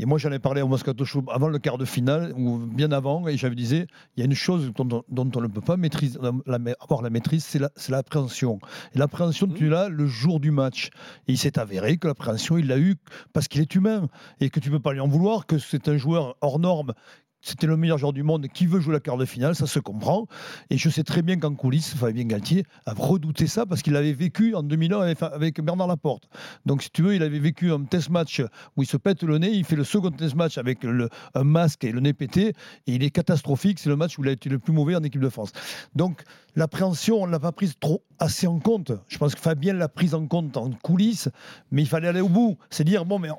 Et 0.01 0.07
moi, 0.07 0.17
j'en 0.17 0.31
ai 0.31 0.39
parlé 0.39 0.63
au 0.63 0.69
Moscato 0.69 1.05
Show 1.05 1.25
avant 1.29 1.49
le 1.49 1.59
quart 1.59 1.77
de 1.77 1.85
finale, 1.85 2.33
ou 2.37 2.59
bien 2.59 2.93
avant, 2.93 3.27
et 3.27 3.37
j'avais 3.37 3.57
disé, 3.57 3.89
il 4.17 4.21
y 4.21 4.23
a 4.23 4.27
une 4.27 4.35
chose 4.37 4.71
dont, 4.77 4.89
on- 4.93 5.03
dont 5.25 5.29
on 5.37 5.41
ne 5.43 5.49
peut 5.49 5.61
pas 5.61 5.77
maîtriser, 5.77 6.21
la- 6.47 6.59
avoir 6.81 7.03
la 7.03 7.11
maîtrise, 7.11 7.45
c'est 7.45 7.59
la- 7.59 7.73
c'est 7.75 7.91
l'appréhension. 7.91 8.61
Et 8.95 8.99
l'appréhension, 8.99 9.49
tu 9.49 9.69
l'as 9.69 9.89
le 9.89 10.07
jour 10.07 10.39
du 10.39 10.53
match. 10.53 10.78
Il 11.27 11.39
s'est 11.39 11.59
avéré 11.59 11.97
que 11.97 12.09
l'appréhension, 12.09 12.59
il 12.59 12.67
l'a 12.67 12.79
eu 12.79 12.97
parce 13.33 13.49
qu'il 13.49 13.61
est 13.61 13.75
humain, 13.75 14.09
et 14.41 14.51
que 14.51 14.61
tu 14.61 14.71
ne 14.71 14.77
peux 14.77 14.83
pas 14.83 14.93
lui 14.93 15.01
en 15.01 15.09
vouloir, 15.09 15.47
que 15.47 15.59
c'est 15.59 15.89
un 15.89 15.97
joueur 15.97 16.37
hors 16.41 16.59
norme. 16.59 16.95
C'était 17.41 17.67
le 17.67 17.77
meilleur 17.77 17.99
joueur 17.99 18.13
du 18.13 18.23
monde 18.23 18.49
qui 18.49 18.67
veut 18.67 18.81
jouer 18.81 18.95
la 18.95 19.01
quart 19.01 19.17
de 19.17 19.25
finale, 19.25 19.55
ça 19.55 19.67
se 19.67 19.79
comprend. 19.79 20.27
Et 20.71 20.77
je 20.77 20.89
sais 20.89 21.05
très 21.05 21.23
bien 21.23 21.39
qu'en 21.39 21.55
coulisses, 21.55 21.95
Fabien 21.95 22.25
Galtier 22.25 22.65
a 22.85 22.95
redouté 22.95 23.47
ça 23.47 23.65
parce 23.65 23.83
qu'il 23.83 23.93
l'avait 23.93 24.13
vécu 24.13 24.55
en 24.55 24.63
2001 24.63 25.15
avec, 25.23 25.61
Bernard 25.61 25.87
Laporte. 25.87 26.29
Donc, 26.67 26.83
si 26.83 26.91
tu 26.91 27.03
veux, 27.03 27.15
il 27.15 27.23
avait 27.23 27.39
vécu 27.39 27.73
un 27.73 27.85
test 27.85 28.11
match 28.11 28.43
où 28.77 28.83
il 28.83 28.87
se 28.87 28.97
pète 28.97 29.23
le 29.23 29.39
nez, 29.39 29.51
il 29.51 29.65
fait 29.65 29.77
le 29.77 29.85
second 29.85 30.11
test 30.11 30.35
match 30.35 30.59
avec 30.59 30.83
le, 30.83 31.09
un 31.35 31.45
masque 31.45 31.85
et 31.85 31.93
le 31.93 32.01
nez 32.01 32.13
pété, 32.13 32.49
et 32.49 32.95
il 32.95 33.03
est 33.05 33.11
catastrophique. 33.11 33.79
C'est 33.79 33.89
le 33.89 33.97
match 33.97 34.19
où 34.19 34.25
il 34.25 34.29
a 34.29 34.33
été 34.33 34.49
le 34.49 34.59
plus 34.59 34.73
mauvais 34.73 34.97
en 34.97 35.03
équipe 35.03 35.21
de 35.21 35.29
France. 35.29 35.53
Donc, 35.95 36.23
l'appréhension, 36.57 37.23
on 37.23 37.27
ne 37.27 37.33
l'a 37.33 37.41
pas 37.41 37.53
prise 37.53 37.75
trop 37.79 38.03
assez 38.19 38.47
en 38.47 38.59
compte. 38.59 38.93
Je 39.09 39.19
pense 39.19 39.35
que 39.35 39.41
Fabien 39.41 39.75
l'a 39.75 39.89
prise 39.89 40.15
en 40.15 40.27
compte 40.27 40.57
en 40.57 40.71
coulisses, 40.71 41.29
mais 41.71 41.83
il 41.83 41.89
fallait 41.89 42.09
aller 42.09 42.21
au 42.21 42.29
bout. 42.29 42.59
C'est 42.71 42.85
dire, 42.85 43.05
bon, 43.05 43.19
mais 43.19 43.31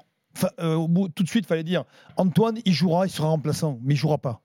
au 0.59 0.87
bout, 0.87 1.09
tout 1.09 1.23
de 1.23 1.29
suite, 1.29 1.45
il 1.45 1.47
fallait 1.47 1.63
dire, 1.63 1.83
Antoine, 2.17 2.59
il 2.65 2.73
jouera, 2.73 3.05
il 3.07 3.09
sera 3.09 3.27
remplaçant, 3.29 3.79
mais 3.83 3.93
il 3.93 3.97
jouera 3.97 4.17
pas. 4.17 4.41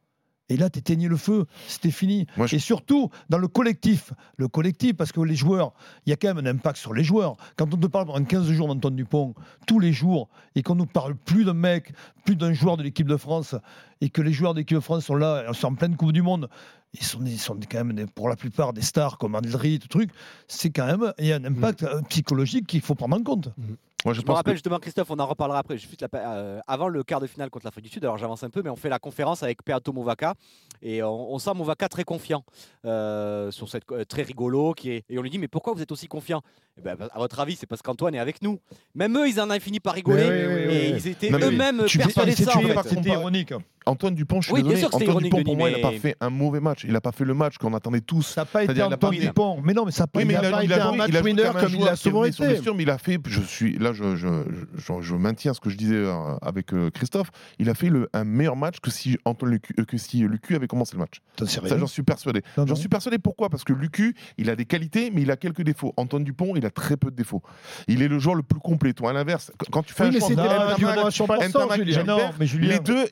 Et 0.50 0.58
là, 0.58 0.68
tu 0.68 0.78
éteignais 0.78 1.08
le 1.08 1.16
feu, 1.16 1.46
c'était 1.68 1.90
fini. 1.90 2.26
Moi, 2.36 2.46
je- 2.46 2.56
Et 2.56 2.58
surtout, 2.58 3.08
dans 3.30 3.38
le 3.38 3.48
collectif, 3.48 4.12
le 4.36 4.46
collectif, 4.46 4.92
parce 4.94 5.10
que 5.10 5.20
les 5.22 5.34
joueurs, 5.36 5.72
il 6.04 6.10
y 6.10 6.12
a 6.12 6.16
quand 6.16 6.34
même 6.34 6.46
un 6.46 6.50
impact 6.50 6.76
sur 6.76 6.92
les 6.92 7.02
joueurs. 7.02 7.36
Quand 7.56 7.72
on 7.72 7.78
te 7.78 7.86
parle 7.86 8.04
pendant 8.06 8.22
15 8.22 8.50
jours 8.50 8.68
d'Antoine 8.68 8.94
Dupont, 8.94 9.34
tous 9.66 9.78
les 9.80 9.94
jours, 9.94 10.28
et 10.54 10.62
qu'on 10.62 10.74
nous 10.74 10.84
parle 10.84 11.14
plus 11.16 11.46
d'un 11.46 11.54
mec, 11.54 11.94
plus 12.26 12.36
d'un 12.36 12.52
joueur 12.52 12.76
de 12.76 12.82
l'équipe 12.82 13.08
de 13.08 13.16
France, 13.16 13.54
et 14.02 14.10
que 14.10 14.20
les 14.20 14.34
joueurs 14.34 14.52
de 14.52 14.58
l'équipe 14.58 14.76
de 14.76 14.82
France 14.82 15.06
sont 15.06 15.14
là, 15.14 15.44
ils 15.48 15.54
sont 15.54 15.68
en 15.68 15.74
pleine 15.76 15.96
Coupe 15.96 16.12
du 16.12 16.20
Monde, 16.20 16.50
ils 16.92 17.02
sont, 17.02 17.24
ils 17.24 17.38
sont 17.38 17.58
quand 17.70 17.82
même 17.82 17.94
des- 17.94 18.06
pour 18.06 18.28
la 18.28 18.36
plupart 18.36 18.74
des 18.74 18.82
stars 18.82 19.16
comme 19.16 19.34
Andri, 19.36 19.78
tout 19.78 19.88
truc, 19.88 20.10
c'est 20.46 20.68
quand 20.68 20.84
même, 20.86 21.10
il 21.18 21.24
y 21.26 21.32
a 21.32 21.36
un 21.36 21.44
impact 21.46 21.84
euh, 21.84 22.02
psychologique 22.10 22.66
qu'il 22.66 22.82
faut 22.82 22.94
prendre 22.94 23.16
en 23.16 23.22
compte. 23.22 23.48
Moi, 24.04 24.12
je 24.14 24.20
Je 24.20 24.26
me 24.26 24.32
rappelle 24.32 24.52
que- 24.52 24.56
justement, 24.56 24.78
Christophe, 24.78 25.10
on 25.10 25.18
en 25.18 25.26
reparlera 25.26 25.58
après. 25.60 25.78
Juste 25.78 26.00
la- 26.02 26.08
euh, 26.36 26.60
avant 26.66 26.88
le 26.88 27.02
quart 27.02 27.20
de 27.20 27.26
finale 27.26 27.48
contre 27.50 27.64
l'Afrique 27.66 27.84
du 27.86 27.90
Sud, 27.90 28.04
alors 28.04 28.18
j'avance 28.18 28.42
un 28.42 28.50
peu, 28.50 28.60
mais 28.62 28.68
on 28.70 28.76
fait 28.76 28.88
la 28.90 28.98
conférence 28.98 29.42
avec 29.42 29.62
Peato 29.64 29.92
Movaca 29.92 30.34
et 30.82 31.02
on, 31.02 31.32
on 31.32 31.38
sent 31.38 31.52
Movaca 31.54 31.88
très 31.88 32.04
confiant 32.04 32.44
euh, 32.84 33.50
sur 33.50 33.68
cette 33.68 33.84
euh, 33.92 34.04
très 34.04 34.22
rigolo 34.22 34.74
qui 34.74 34.90
est 34.90 35.04
et 35.08 35.18
on 35.18 35.22
lui 35.22 35.30
dit 35.30 35.38
mais 35.38 35.48
pourquoi 35.48 35.72
vous 35.72 35.80
êtes 35.82 35.92
aussi 35.92 36.06
confiant? 36.06 36.42
Eh 36.78 36.82
ben, 36.82 36.96
À 37.12 37.18
votre 37.18 37.38
avis, 37.40 37.56
c'est 37.56 37.66
parce 37.66 37.82
qu'Antoine 37.82 38.14
est 38.14 38.18
avec 38.18 38.42
nous. 38.42 38.60
Même 38.94 39.16
eux, 39.16 39.28
ils 39.28 39.40
en 39.40 39.50
ont 39.50 39.60
fini 39.60 39.80
par 39.80 39.94
rigoler 39.94 40.22
Oui, 40.22 40.28
oui, 40.28 40.54
oui, 40.54 40.74
et 40.74 40.92
oui. 40.92 40.98
ils 40.98 41.08
étaient 41.08 41.30
eux-mêmes 41.30 41.78
persuadés 41.78 42.32
de 42.34 42.36
ça. 42.42 42.52
C'était 42.84 43.10
ironique. 43.10 43.54
Antoine 43.86 44.14
Dupont, 44.14 44.40
je 44.40 44.46
suis 44.46 44.54
Oui, 44.54 44.62
bien 44.62 44.76
sûr 44.76 44.88
que 44.90 44.96
Antoine 44.96 45.10
ironique, 45.10 45.24
Dupont, 45.32 45.36
pour 45.44 45.54
Denis, 45.54 45.56
moi, 45.56 45.70
il 45.70 45.82
n'a 45.82 45.90
pas 45.90 45.98
fait 45.98 46.16
un 46.20 46.30
mauvais 46.30 46.60
match. 46.60 46.84
Il 46.84 46.92
n'a 46.92 47.00
pas 47.00 47.12
fait 47.12 47.24
le 47.24 47.34
match 47.34 47.58
qu'on 47.58 47.74
attendait 47.74 48.00
tous. 48.00 48.22
Ça 48.22 48.40
n'a 48.42 48.44
pas 48.46 48.64
été 48.64 48.80
a 48.80 48.88
pas 48.88 48.94
Antoine 48.94 49.16
Dupont. 49.18 49.60
Mais 49.62 49.74
non, 49.74 49.84
mais 49.84 49.90
ça 49.92 50.04
n'a 50.04 50.06
pas 50.08 50.18
Oui, 50.20 50.24
mais 50.24 50.34
il 50.34 50.36
a, 50.44 50.50
pas 50.50 50.64
il 50.64 50.72
été 50.72 50.80
a 50.80 50.88
un 50.88 50.92
match 50.96 51.14
a 51.14 51.20
winner 51.22 51.42
comme 51.42 51.56
un 51.56 51.60
comme 51.60 51.74
il 51.74 51.82
est 51.86 51.96
souvent 51.96 52.24
été. 52.24 52.46
blessure, 52.46 52.74
mais 52.74 52.82
il 52.84 52.90
a 52.90 52.98
fait, 52.98 53.18
je 53.26 53.40
suis 53.42 53.78
là, 53.78 53.92
je, 53.92 54.16
je, 54.16 54.28
je, 54.76 54.92
je 55.00 55.14
maintiens 55.14 55.54
ce 55.54 55.60
que 55.60 55.70
je 55.70 55.76
disais 55.76 55.96
euh, 55.96 56.34
avec 56.42 56.72
euh, 56.72 56.90
Christophe. 56.90 57.30
Il 57.58 57.68
a 57.70 57.74
fait 57.74 57.88
le, 57.88 58.08
un 58.12 58.24
meilleur 58.24 58.56
match 58.56 58.80
que 58.80 58.90
si 58.90 59.18
Antoine 59.24 59.52
Lucu, 59.52 59.74
euh, 59.78 59.84
que 59.84 59.96
si 59.98 60.18
Lucu 60.20 60.54
avait 60.56 60.66
commencé 60.68 60.94
le 60.94 61.00
match. 61.00 61.20
Ça, 61.44 61.78
j'en 61.78 61.86
suis 61.86 62.02
persuadé. 62.02 62.42
J'en 62.56 62.74
suis 62.74 62.88
persuadé 62.88 63.18
pourquoi? 63.18 63.48
Parce 63.50 63.64
que 63.64 63.72
Lucu, 63.72 64.14
il 64.38 64.50
a 64.50 64.56
des 64.56 64.64
qualités, 64.64 65.10
mais 65.14 65.22
il 65.22 65.30
a 65.30 65.36
quelques 65.36 65.62
défauts. 65.62 65.92
Antoine 65.96 66.24
Dupont, 66.24 66.54
il 66.56 66.64
a 66.66 66.70
très 66.70 66.96
peu 66.96 67.10
de 67.10 67.16
défauts. 67.16 67.42
Il 67.88 68.02
est 68.02 68.08
le 68.08 68.18
joueur 68.18 68.34
le 68.34 68.42
plus 68.42 68.60
complet. 68.60 68.92
Toi, 68.92 69.10
à 69.10 69.12
l'inverse, 69.12 69.52
qu- 69.58 69.70
quand 69.70 69.82
tu 69.82 69.92
fais 69.94 70.04
un 70.04 70.10
choix 70.12 70.28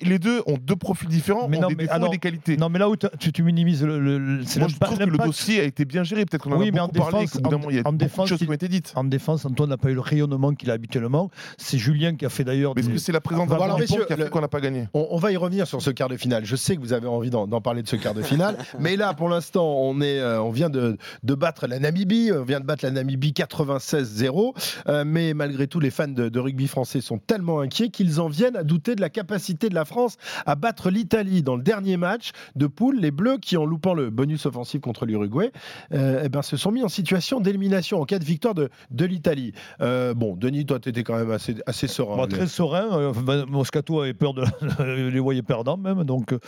les 0.03 0.19
deux 0.19 0.43
ont 0.47 0.59
deux 0.65 0.77
profils 0.77 1.09
différents, 1.09 1.49
Mais 1.49 1.59
ont 1.59 1.63
non, 1.63 1.69
des 1.69 1.75
mais 1.75 1.83
défauts 1.85 1.95
alors- 1.95 2.09
et 2.09 2.13
des 2.13 2.19
qualités. 2.19 2.57
Non, 2.57 2.69
mais 2.69 2.79
là 2.79 2.89
où 2.89 2.97
tu, 2.97 3.33
tu 3.33 3.43
minimises 3.43 3.83
le. 3.85 3.99
le- 4.01 4.19
le- 4.19 4.45
c'est 4.45 4.59
Moi, 4.61 4.69
je 4.69 4.77
trouve 4.79 4.99
que 4.99 5.05
le 5.05 5.19
dossier 5.19 5.61
a 5.61 5.65
été 5.65 5.85
bien 5.85 6.05
géré. 6.05 6.25
Peut-être 6.25 6.43
qu'on 6.45 6.53
en 6.53 6.59
Oui, 6.59 6.69
a 6.69 6.73
mais 6.73 6.81
en 6.81 6.87
beaucoup 6.89 7.11
parlé, 7.11 7.27
défense- 7.27 7.43
d'un 7.43 7.51
moment, 7.51 7.71
il 7.71 7.77
y 7.77 7.79
a 7.81 7.83
en 7.87 7.93
de 7.93 7.99
défense, 7.99 8.29
choses 8.29 8.39
qui 8.39 8.49
ont 8.49 8.53
été 8.53 8.69
dites. 8.69 8.93
En 8.97 9.05
défense, 9.05 9.45
Antoine 9.45 9.71
n'a 9.71 9.77
pas 9.77 9.91
eu 9.91 9.95
le 9.95 10.01
rayonnement 10.01 10.53
qu'il 10.55 10.71
a 10.71 10.75
habituellement. 10.75 11.31
C'est 11.59 11.79
Julien 11.79 12.15
qui 12.17 12.25
a 12.25 12.29
fait 12.29 12.45
d'ailleurs. 12.45 12.73
Mais 12.77 12.83
est-ce 12.83 12.91
que 12.91 12.99
c'est 12.99 13.13
la 13.13 13.21
présence 13.21 13.49
d'Antoine 13.49 13.71
Dupont 13.71 13.79
messieurs, 13.81 14.05
qui 14.07 14.13
a 14.13 14.17
fait 14.17 14.25
le- 14.25 14.31
qu'on 14.31 14.41
n'a 14.41 14.49
pas 14.49 14.61
gagné? 14.61 14.89
On, 14.95 15.09
on 15.11 15.19
va 15.19 15.33
y 15.33 15.37
revenir 15.37 15.67
sur 15.67 15.83
ce 15.83 15.91
quart 15.91 16.09
de 16.09 16.17
finale. 16.17 16.45
Je 16.45 16.57
sais 16.57 16.77
que 16.77 16.81
vous 16.81 16.93
avez 16.93 17.07
envie 17.09 17.31
d'en 17.31 17.47
d'en 17.47 17.61
parler 17.61 17.83
de 17.83 17.89
ce 17.89 17.97
quart 17.97 18.15
de 18.15 18.23
finale, 18.23 18.57
mais 18.79 18.97
là, 18.97 19.15
pour 19.15 19.29
l'instant, 19.29 19.67
on 19.81 20.01
est, 20.01 20.19
euh, 20.21 20.41
on 20.43 20.51
vient 20.51 20.71
de, 20.71 20.97
de 21.23 21.35
battre 21.35 21.67
la 21.67 21.79
Namibie. 21.79 22.31
On 22.33 22.45
vient 22.45 22.61
de 22.61 22.65
battre 22.67 22.85
la 22.85 22.91
Namibie 22.93 23.33
96-0. 23.33 24.55
Euh, 24.89 25.05
mais 25.07 25.35
malgré 25.35 25.67
tout, 25.67 25.81
les 25.81 25.91
fans 25.91 26.09
de, 26.09 26.29
de 26.29 26.41
rugby 26.41 26.69
français 26.69 27.01
sont 27.01 27.19
tellement 27.19 27.61
inquiets 27.61 27.89
qu'ils 27.91 28.21
en 28.21 28.29
viennent 28.29 28.57
à 28.57 28.65
douter 28.65 28.95
de 28.95 29.01
la 29.01 29.11
capacité 29.11 29.69
de 29.69 29.75
la 29.75 29.85
France 29.85 30.17
à 30.47 30.52
battre 30.55 30.91
l'Italie 30.91 31.43
dans 31.43 31.57
le 31.57 31.63
dernier 31.63 31.97
match 31.97 32.31
de 32.57 32.67
poule. 32.67 32.99
Les 33.01 33.11
Bleus, 33.11 33.39
qui 33.39 33.57
en 33.57 33.65
loupant 33.65 33.95
le 33.95 34.11
bonus 34.11 34.47
offensif 34.47 34.81
contre 34.81 35.07
l'Uruguay, 35.07 35.53
euh, 35.93 36.23
eh 36.25 36.29
ben, 36.29 36.43
se 36.43 36.57
sont 36.57 36.71
mis 36.71 36.83
en 36.83 36.89
situation 36.89 37.41
d'élimination 37.41 38.01
en 38.01 38.05
cas 38.05 38.19
de 38.19 38.25
victoire 38.25 38.55
de, 38.55 38.69
de 38.91 39.05
l'Italie. 39.05 39.53
Euh, 39.81 40.15
bon, 40.15 40.37
Denis, 40.37 40.67
toi, 40.67 40.79
tu 40.81 40.89
étais 40.89 41.03
quand 41.03 41.17
même 41.17 41.31
assez, 41.31 41.57
assez 41.67 41.87
serein. 41.89 42.17
Moi, 42.17 42.27
très 42.29 42.47
serein. 42.47 42.99
euh, 42.99 43.11
enfin, 43.11 43.45
Moscato 43.47 44.01
avait 44.01 44.15
peur 44.15 44.35
de 44.35 44.45
les 45.11 45.21
voyait 45.21 45.43
perdants 45.43 45.77
même. 45.77 46.05
Donc 46.05 46.33
euh, 46.33 46.39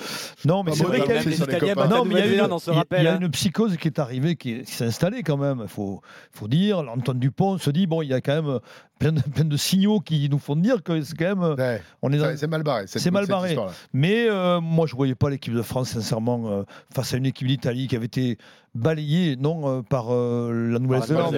non, 0.44 0.62
mais 0.62 0.72
Ah 0.72 0.76
c'est 0.76 0.82
bon, 0.82 0.88
vrai 0.90 1.00
qu'il 1.00 1.10
y 1.10 1.16
a- 1.16 3.14
y 3.14 3.16
une, 3.16 3.30
psychose 3.30 3.76
qui 3.76 3.88
est 3.88 3.98
arrivée, 3.98 4.36
qui, 4.36 4.62
qui 4.62 4.72
s'est 4.72 4.84
installée 4.86 5.22
quand 5.22 5.36
même. 5.36 5.60
Il 5.62 5.68
faut, 5.68 6.00
faut 6.32 6.48
dire, 6.48 6.78
Antoine 6.78 7.18
Dupont 7.18 7.58
se 7.58 7.70
dit 7.70 7.86
bon, 7.86 8.02
il 8.02 8.08
y 8.08 8.14
a 8.14 8.20
quand 8.20 8.42
même 8.42 8.58
plein 9.04 9.12
de, 9.12 9.20
plein 9.34 9.44
de 9.44 9.56
signaux 9.56 10.00
qui 10.00 10.28
nous 10.28 10.38
font 10.38 10.56
dire 10.56 10.82
que 10.82 11.00
c'est 11.02 11.16
quand 11.16 11.36
même, 11.36 11.54
Ouais, 11.58 11.82
on 12.02 12.12
est 12.12 12.36
c'est 12.36 12.46
mal 12.46 12.62
barré. 12.62 12.86
cette- 12.86 13.02
C'est 13.02 13.10
mal 13.10 13.26
barré. 13.26 13.56
Mais 13.92 14.26
euh, 14.28 14.60
moi, 14.60 14.86
je 14.86 14.94
voyais 14.96 15.14
pas 15.14 15.30
l'équipe 15.30 15.54
de 15.54 15.62
France, 15.62 15.90
sincèrement, 15.90 16.48
euh, 16.50 16.62
face 16.94 17.14
à 17.14 17.16
une 17.16 17.26
équipe 17.26 17.46
d'Italie 17.48 17.86
qui 17.86 17.96
avait 17.96 18.06
été 18.06 18.38
balayée, 18.74 19.36
non, 19.36 19.68
euh, 19.68 19.82
par 19.82 20.06
euh, 20.12 20.70
la 20.72 20.78
Nouvelle-Zélande. 20.80 21.32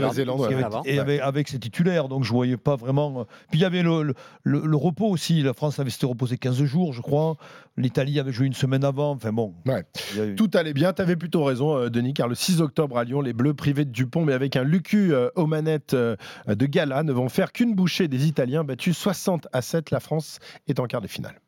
Et 0.87 0.99
avec, 0.99 1.21
avec 1.21 1.49
ses 1.49 1.59
titulaires, 1.59 2.09
donc 2.09 2.25
je 2.25 2.33
voyais 2.33 2.57
pas 2.57 2.77
vraiment. 2.77 3.21
euh, 3.21 3.25
Puis 3.51 3.59
il 3.59 3.63
y 3.63 3.67
avait 3.67 3.83
le, 3.83 4.03
le, 4.03 4.15
le- 4.43 4.63
le 4.65 4.77
repos 4.77 5.07
aussi. 5.09 5.43
La 5.43 5.53
France 5.53 5.79
avait 5.79 5.91
s'était 5.91 6.07
reposée 6.07 6.39
15 6.39 6.63
jours, 6.65 6.93
je 6.95 7.03
crois. 7.03 7.37
L'Italie 7.77 8.19
avait 8.21 8.33
joué 8.33 8.47
une 8.47 8.55
semaine 8.55 8.85
avant. 8.85 9.11
Enfin 9.11 9.33
bon. 9.35 9.53
Ouais. 9.67 9.85
eu- 10.19 10.35
Tout 10.35 10.51
allait 10.55 10.73
bien, 10.73 10.95
tu 10.95 11.03
avais 11.03 11.17
plutôt 11.17 11.45
raison, 11.45 11.77
euh, 11.77 11.91
Denis, 11.91 12.15
car 12.15 12.27
le 12.27 12.35
6 12.35 12.63
octobre 12.63 12.97
à 12.97 13.05
Lyon, 13.05 13.21
les 13.21 13.35
Bleus 13.35 13.53
privés 13.53 13.85
de 13.85 13.91
Dupont, 13.91 14.25
mais 14.25 14.33
avec 14.33 14.57
un 14.57 14.65
Lucu 14.65 15.13
euh, 15.13 15.29
aux 15.37 15.47
manettes 15.47 15.93
euh, 15.93 16.17
de 16.49 16.65
gala, 16.67 17.03
ne 17.03 17.13
vont 17.13 17.29
faire 17.29 17.53
qu'une 17.57 17.75
bouchée 17.75 18.07
des 18.07 18.27
Italiens, 18.27 18.65
battus 18.65 18.99
60 18.99 19.49
à 19.51 19.63
7. 19.63 19.91
La 19.91 19.99
France 19.99 20.41
est 20.69 20.79
en 20.79 20.85
quart 20.85 21.01
de 21.01 21.09
finale. 21.09 21.41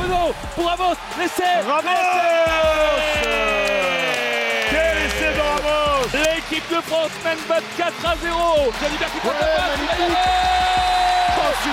Renaud 0.00 0.32
pour 0.54 0.66
Ramos, 0.66 0.96
l'essai 1.18 1.42
Quel 4.70 4.96
essai 5.06 5.34
de 5.34 5.40
Ramos. 5.40 6.08
L'équipe 6.14 6.68
de 6.70 6.80
France 6.80 7.10
mène 7.22 7.36
24 7.46 8.06
à 8.06 8.16
0 8.16 8.72
Jalibert 8.80 9.12
qui 9.12 9.18
prend 9.18 9.32
la 9.32 9.46
passe, 11.36 11.68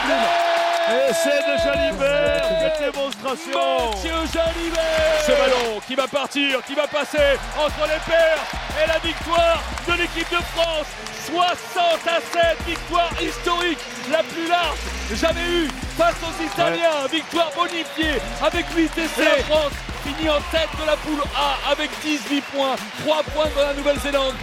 Essai 1.10 1.40
de 1.48 1.56
Jalibert. 1.64 2.42
Quelle 2.60 2.92
démonstration. 2.92 3.60
Mathieu 3.92 4.20
Jalibert. 4.34 5.22
Ce 5.26 5.32
ballon 5.80 5.88
qui 5.88 5.96
va 5.96 6.08
partir, 6.08 6.64
qui 6.66 6.76
va 6.76 6.88
passer 6.88 7.38
entre 7.58 7.84
les 7.84 8.00
paires 8.12 8.44
et 8.84 8.88
la 8.88 9.00
victoire 9.00 9.62
de 9.88 9.94
l'équipe 9.94 10.30
de 10.32 10.44
France 10.56 10.88
60 11.26 12.08
à 12.08 12.22
7, 12.22 12.68
victoire 12.68 13.12
historique, 13.22 13.80
la 14.12 14.24
plus 14.24 14.48
large 14.48 14.80
jamais 15.16 15.48
eue 15.50 15.70
face 15.98 16.16
aux 16.24 16.44
Italiens, 16.44 17.08
victoire 17.12 17.52
bonifiée 17.56 18.22
avec 18.42 18.66
8 18.76 18.92
essais. 18.98 19.38
La 19.38 19.44
France 19.44 19.74
finit 20.04 20.30
en 20.30 20.40
tête 20.52 20.70
de 20.80 20.86
la 20.86 20.96
poule 20.98 21.22
A 21.36 21.72
avec 21.72 21.90
18 22.04 22.42
points, 22.54 22.76
3 23.06 23.24
points 23.24 23.50
dans 23.56 23.68
la 23.68 23.74
Nouvelle-Zélande. 23.74 24.36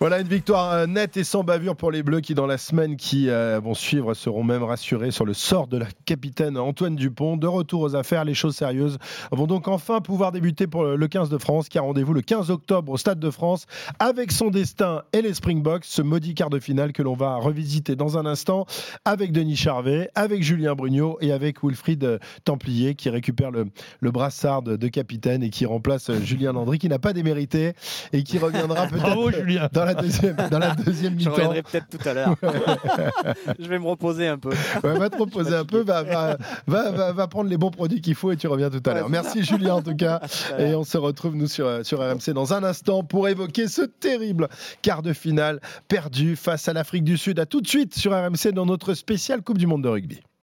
Voilà 0.00 0.20
une 0.20 0.28
victoire 0.28 0.70
euh, 0.70 0.86
nette 0.86 1.16
et 1.16 1.24
sans 1.24 1.42
bavure 1.42 1.74
pour 1.74 1.90
les 1.90 2.04
Bleus 2.04 2.20
qui, 2.20 2.36
dans 2.36 2.46
la 2.46 2.56
semaine 2.56 2.96
qui 2.96 3.28
euh, 3.28 3.58
vont 3.58 3.74
suivre, 3.74 4.14
seront 4.14 4.44
même 4.44 4.62
rassurés 4.62 5.10
sur 5.10 5.24
le 5.24 5.34
sort 5.34 5.66
de 5.66 5.76
la 5.76 5.86
capitaine 6.04 6.56
Antoine 6.56 6.94
Dupont. 6.94 7.36
De 7.36 7.48
retour 7.48 7.80
aux 7.80 7.96
affaires, 7.96 8.24
les 8.24 8.34
choses 8.34 8.54
sérieuses 8.54 8.98
vont 9.32 9.48
donc 9.48 9.66
enfin 9.66 10.00
pouvoir 10.00 10.30
débuter 10.30 10.68
pour 10.68 10.84
le 10.84 11.08
15 11.08 11.30
de 11.30 11.38
France, 11.38 11.68
qui 11.68 11.78
a 11.78 11.82
rendez-vous 11.82 12.14
le 12.14 12.20
15 12.20 12.52
octobre 12.52 12.92
au 12.92 12.96
Stade 12.96 13.18
de 13.18 13.28
France 13.28 13.66
avec 13.98 14.30
son 14.30 14.50
destin 14.50 15.02
et 15.12 15.20
les 15.20 15.34
Springboks, 15.34 15.84
ce 15.84 16.00
maudit 16.00 16.36
quart 16.36 16.50
de 16.50 16.60
finale 16.60 16.92
que 16.92 17.02
l'on 17.02 17.14
va 17.14 17.34
revisiter 17.34 17.96
dans 17.96 18.18
un 18.18 18.24
instant 18.24 18.66
avec 19.04 19.32
Denis 19.32 19.56
Charvet, 19.56 20.10
avec 20.14 20.44
Julien 20.44 20.76
Brugnot 20.76 21.18
et 21.20 21.32
avec 21.32 21.64
Wilfried 21.64 22.04
euh, 22.04 22.18
Templier 22.44 22.94
qui 22.94 23.10
récupère 23.10 23.50
le, 23.50 23.66
le 23.98 24.10
brassard 24.12 24.62
de, 24.62 24.76
de 24.76 24.86
capitaine 24.86 25.42
et 25.42 25.50
qui 25.50 25.66
remplace 25.66 26.12
Julien 26.22 26.52
Landry 26.52 26.78
qui 26.78 26.88
n'a 26.88 27.00
pas 27.00 27.12
démérité 27.12 27.72
et 28.12 28.22
qui 28.22 28.38
reviendra 28.38 28.86
peut-être 28.86 29.72
dans 29.72 29.87
la 29.88 30.02
deuxième, 30.02 30.36
dans 30.50 30.58
la 30.58 30.74
deuxième 30.74 31.12
Je 31.14 31.18
mi-temps. 31.18 31.30
reviendrai 31.32 31.62
peut-être 31.62 31.88
tout 31.88 32.08
à 32.08 32.14
l'heure. 32.14 32.36
je 33.58 33.68
vais 33.68 33.78
me 33.78 33.86
reposer 33.86 34.28
un 34.28 34.38
peu. 34.38 34.50
Ouais, 34.84 34.98
va 34.98 35.10
te 35.10 35.16
reposer 35.16 35.54
un 35.54 35.64
peu, 35.64 35.82
va, 35.82 36.02
va, 36.66 37.12
va, 37.12 37.26
prendre 37.28 37.50
les 37.50 37.56
bons 37.56 37.70
produits 37.70 38.00
qu'il 38.00 38.14
faut 38.14 38.32
et 38.32 38.36
tu 38.36 38.46
reviens 38.46 38.70
tout 38.70 38.82
à 38.86 38.94
l'heure. 38.94 39.08
Merci 39.08 39.42
Julien 39.42 39.74
en 39.74 39.82
tout 39.82 39.96
cas. 39.96 40.20
Et 40.58 40.74
on 40.74 40.84
se 40.84 40.98
retrouve 40.98 41.34
nous 41.34 41.48
sur, 41.48 41.84
sur 41.84 42.00
RMC 42.00 42.32
dans 42.34 42.54
un 42.54 42.64
instant 42.64 43.02
pour 43.02 43.28
évoquer 43.28 43.68
ce 43.68 43.82
terrible 43.82 44.48
quart 44.82 45.02
de 45.02 45.12
finale 45.12 45.60
perdu 45.88 46.36
face 46.36 46.68
à 46.68 46.72
l'Afrique 46.72 47.04
du 47.04 47.16
Sud. 47.16 47.38
À 47.38 47.46
tout 47.46 47.60
de 47.60 47.68
suite 47.68 47.94
sur 47.94 48.12
RMC 48.12 48.52
dans 48.52 48.66
notre 48.66 48.94
spécial 48.94 49.42
Coupe 49.42 49.58
du 49.58 49.66
Monde 49.66 49.82
de 49.82 49.88
rugby. 49.88 50.20